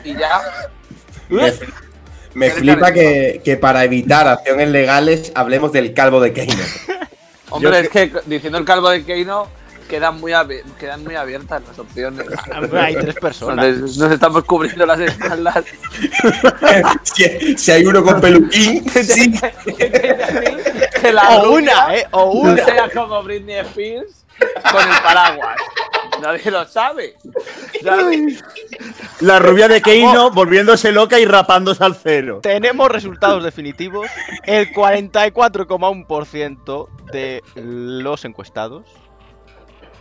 y 0.04 0.14
ya. 0.14 0.40
Me, 1.28 1.52
me 2.34 2.50
flipa 2.50 2.92
que, 2.92 3.40
que 3.44 3.56
para 3.56 3.84
evitar 3.84 4.28
acciones 4.28 4.68
legales 4.68 5.32
hablemos 5.34 5.72
del 5.72 5.94
calvo 5.94 6.20
de 6.20 6.32
Keino. 6.32 6.62
Hombre, 7.50 7.70
Yo 7.70 7.76
es 7.76 7.88
que 7.88 8.12
diciendo 8.26 8.58
el 8.58 8.64
calvo 8.64 8.88
de 8.90 9.04
Keino 9.04 9.48
quedan 9.92 10.18
muy, 10.18 10.32
quedan 10.80 11.04
muy 11.04 11.14
abiertas 11.16 11.62
las 11.68 11.78
opciones. 11.78 12.26
Hay 12.72 12.94
tres 12.94 13.14
personas. 13.16 13.66
Entonces 13.66 13.98
nos 13.98 14.10
estamos 14.10 14.42
cubriendo 14.44 14.86
las 14.86 14.98
espaldas. 15.00 15.66
si, 17.02 17.58
si 17.58 17.72
hay 17.72 17.84
uno 17.84 18.02
con 18.02 18.18
peluquín, 18.18 18.88
sí. 18.88 19.38
que 20.98 21.12
la 21.12 21.42
O 21.42 21.50
una, 21.50 21.94
¿eh? 21.94 22.06
O 22.12 22.42
no 22.42 22.52
una. 22.52 22.64
sea 22.64 22.88
como 22.88 23.22
Britney 23.22 23.56
Spears 23.56 24.24
con 24.70 24.80
el 24.80 25.02
paraguas. 25.02 25.58
Nadie 26.22 26.50
lo 26.50 26.66
sabe. 26.66 27.18
¿sabes? 27.82 28.42
La 29.20 29.40
rubia 29.40 29.68
de 29.68 29.82
Keino 29.82 30.30
volviéndose 30.30 30.90
loca 30.90 31.20
y 31.20 31.26
rapándose 31.26 31.84
al 31.84 31.96
cero. 31.96 32.40
Tenemos 32.42 32.90
resultados 32.90 33.44
definitivos. 33.44 34.06
El 34.44 34.72
44,1% 34.72 36.88
de 37.12 37.42
los 37.56 38.24
encuestados 38.24 38.86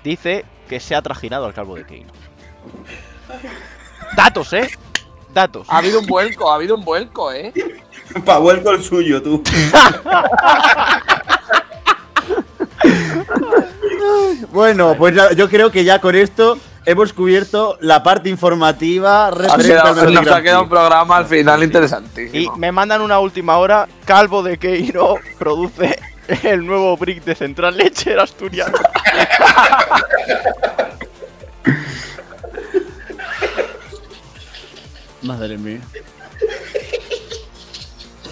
dice 0.04 0.46
que 0.70 0.80
se 0.80 0.96
ha 0.96 1.02
trajinado 1.02 1.46
al 1.46 1.54
calvo 1.54 1.76
de 1.76 1.84
Kane. 1.84 2.06
Datos, 4.16 4.54
¿eh? 4.54 4.70
Datos. 5.34 5.66
Ha 5.70 5.78
habido 5.78 6.00
un 6.00 6.06
vuelco, 6.08 6.52
ha 6.52 6.56
habido 6.56 6.76
un 6.76 6.84
vuelco, 6.84 7.32
¿eh? 7.32 7.54
Pa' 8.26 8.38
vuelco 8.40 8.72
el 8.72 8.84
suyo, 8.84 9.22
tú. 9.22 9.42
Bueno, 14.52 14.96
pues 14.98 15.16
yo 15.36 15.50
creo 15.50 15.72
que 15.72 15.84
ya 15.84 16.00
con 16.00 16.16
esto 16.16 16.58
hemos 16.86 17.14
cubierto 17.14 17.78
la 17.82 18.04
parte 18.04 18.30
informativa 18.30 19.28
Ha 19.28 19.32
quedado- 19.58 20.10
nos 20.10 20.28
ha 20.28 20.42
quedado 20.42 20.64
un 20.64 20.70
programa 20.70 21.18
al 21.18 21.26
final 21.28 21.62
Y 21.62 21.66
interesantísimo. 21.66 22.58
me 22.58 22.72
mandan 22.72 23.02
una 23.02 23.20
última 23.20 23.58
hora. 23.58 23.88
Calvo 24.06 24.44
de 24.44 24.58
Keino 24.58 25.16
produce 25.38 25.98
el 26.44 26.66
nuevo 26.66 26.96
brick 26.98 27.24
de 27.24 27.36
Central 27.36 27.78
Lechera 27.78 28.24
Asturiano. 28.24 28.78
Madre 35.22 35.58
mía. 35.58 35.80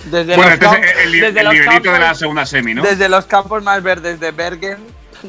Desde 0.05 0.35
Bueno, 0.35 0.55
los, 0.59 0.73
este 0.75 1.03
el, 1.03 1.13
el, 1.15 1.21
desde 1.21 1.39
el 1.39 1.45
los 1.45 1.53
nivelito 1.53 1.91
de 1.91 1.99
la 1.99 2.05
campos- 2.05 2.19
segunda 2.19 2.45
semi, 2.45 2.73
¿no? 2.73 2.81
desde 2.83 3.09
los 3.09 3.25
campos 3.25 3.61
más 3.63 3.83
verdes 3.83 4.19
de 4.19 4.31
Bergen 4.31 4.77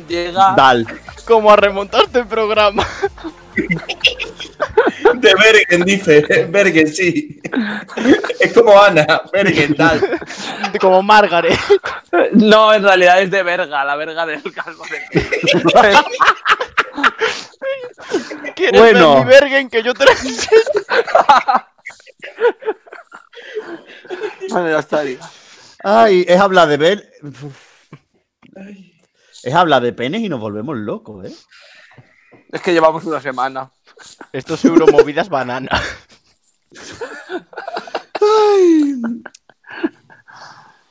llega 0.08 0.54
Dal. 0.56 0.86
Como 1.26 1.50
a 1.52 1.56
remontarte 1.56 2.20
el 2.20 2.26
programa. 2.26 2.86
De 5.14 5.34
Bergen, 5.34 5.84
dice. 5.84 6.46
Bergen, 6.48 6.86
sí. 6.88 7.40
Es 8.38 8.52
como 8.52 8.80
Ana. 8.80 9.22
Bergen, 9.32 9.74
tal. 9.74 10.00
Como 10.80 11.02
Margaret. 11.02 11.58
No, 12.32 12.72
en 12.74 12.82
realidad 12.82 13.22
es 13.22 13.30
de 13.30 13.42
verga, 13.42 13.84
la 13.84 13.96
verga 13.96 14.26
del 14.26 14.42
calvo 14.52 14.84
de 14.90 15.20
¿Quieres 18.56 18.80
Bueno. 18.80 19.24
ver 19.24 19.24
mi 19.24 19.30
Bergen 19.30 19.70
que 19.70 19.82
yo 19.82 19.94
te 19.94 20.04
la? 20.04 20.12
Bueno, 24.50 24.70
ya 24.70 24.78
estaría. 24.80 25.18
Ay, 25.84 26.24
es 26.28 26.40
habla 26.40 26.66
de 26.66 26.76
ver. 26.76 27.12
Es 29.42 29.54
habla 29.54 29.80
de 29.80 29.92
penes 29.92 30.22
y 30.22 30.28
nos 30.28 30.40
volvemos 30.40 30.76
locos, 30.76 31.26
¿eh? 31.26 31.34
Es 32.52 32.60
que 32.60 32.72
llevamos 32.72 33.04
una 33.04 33.20
semana. 33.20 33.70
Esto 34.32 34.54
es 34.54 34.64
Euromovidas 34.64 35.28
banana. 35.28 35.70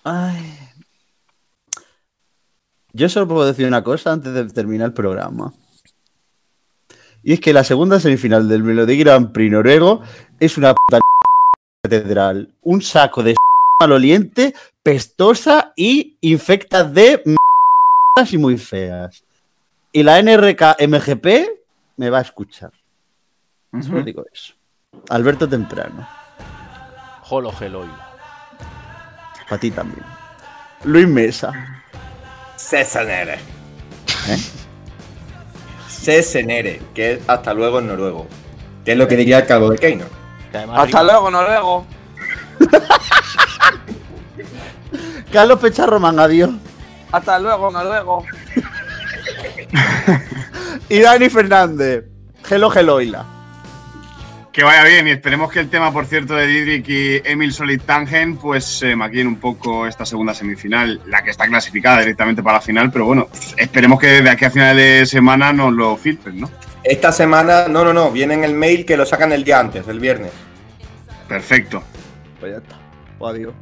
Ay. 0.04 0.59
Yo 3.00 3.08
solo 3.08 3.30
puedo 3.30 3.48
decir 3.48 3.66
una 3.66 3.82
cosa 3.82 4.12
antes 4.12 4.34
de 4.34 4.44
terminar 4.50 4.88
el 4.88 4.94
programa. 4.94 5.54
Y 7.24 7.32
es 7.32 7.40
que 7.40 7.54
la 7.54 7.64
segunda 7.64 7.98
semifinal 7.98 8.50
del 8.50 8.62
Melody 8.62 8.98
Grand 8.98 9.32
Prix 9.32 9.54
noruego 9.54 10.02
es 10.38 10.58
una 10.58 10.76
puta 10.76 11.00
catedral. 11.82 12.54
Un 12.62 12.82
saco 12.82 13.24
de 13.24 13.36
maloliente, 13.80 14.54
pestosa 14.84 15.72
y 15.78 16.18
infecta 16.20 16.84
de 16.84 17.24
y 18.30 18.38
muy 18.38 18.58
feas. 18.58 19.24
Y 19.94 20.04
la 20.04 20.22
NRK 20.22 20.86
MGP 20.86 21.26
me 21.96 22.10
va 22.10 22.18
a 22.18 22.24
escuchar. 22.24 22.74
Solo 23.82 24.04
digo 24.04 24.26
eso. 24.30 24.56
Alberto 25.08 25.48
Temprano. 25.48 26.06
Jolo 27.22 27.54
Geloy. 27.54 27.88
Para 29.48 29.62
ti 29.62 29.72
también. 29.72 30.04
Luis 30.84 31.08
Mesa. 31.08 31.79
Sesenere. 32.60 33.36
¿Eh? 34.28 34.38
Sesenere, 35.88 36.82
que 36.94 37.14
es 37.14 37.20
hasta 37.26 37.54
luego 37.54 37.80
en 37.80 37.88
noruego. 37.88 38.28
Que 38.84 38.92
es 38.92 38.98
lo 38.98 39.08
que 39.08 39.16
diría 39.16 39.40
el 39.40 39.46
calvo 39.46 39.70
de 39.70 39.78
Keino. 39.78 40.04
Hasta 40.76 41.04
luego, 41.04 41.32
noruego. 41.32 41.86
Carlos 45.32 45.60
Pecharroman, 45.60 46.20
adiós. 46.20 46.50
Hasta 47.14 47.40
luego, 47.40 47.72
noruego. 47.72 48.26
Y 50.90 51.00
Dani 51.00 51.30
Fernández. 51.30 52.06
Hello, 52.50 52.74
Heloila. 52.74 53.26
Que 54.52 54.64
vaya 54.64 54.84
bien 54.84 55.08
y 55.08 55.12
esperemos 55.12 55.52
que 55.52 55.60
el 55.60 55.70
tema, 55.70 55.94
por 55.94 56.06
cierto, 56.06 56.36
de 56.36 56.48
Didrik 56.48 56.90
y 56.90 57.22
Emil 57.24 57.54
Solid 57.54 57.82
Tangen, 57.82 58.38
pues 58.38 58.82
eh, 58.82 58.96
maquillen 58.96 59.28
un 59.28 59.40
poco 59.40 59.86
esta 59.86 60.06
segunda 60.06 60.34
semifinal, 60.34 61.02
la 61.06 61.24
que 61.24 61.30
está 61.30 61.48
clasificada 61.48 62.00
directamente 62.00 62.42
para 62.42 62.58
la 62.58 62.62
final, 62.62 62.92
pero 62.92 63.06
bueno, 63.06 63.28
esperemos 63.58 64.00
que 64.00 64.22
de 64.22 64.30
aquí 64.30 64.46
a 64.46 64.52
final 64.52 64.76
de 64.76 65.06
semana 65.06 65.54
nos 65.54 65.72
lo 65.74 65.96
filtren, 65.98 66.42
¿no? 66.42 66.50
Esta 66.84 67.12
semana, 67.12 67.68
no, 67.68 67.84
no, 67.84 67.94
no, 67.94 68.12
viene 68.12 68.34
en 68.34 68.44
el 68.44 68.54
mail 68.54 68.86
que 68.86 68.98
lo 68.98 69.06
sacan 69.06 69.32
el 69.34 69.44
día 69.44 69.60
antes, 69.60 69.88
el 69.88 70.00
viernes. 70.00 70.32
Perfecto. 71.28 71.84
Pues 72.40 72.54
ya 72.54 72.58
está. 72.58 72.80
Pues 73.20 73.36
adiós. 73.36 73.54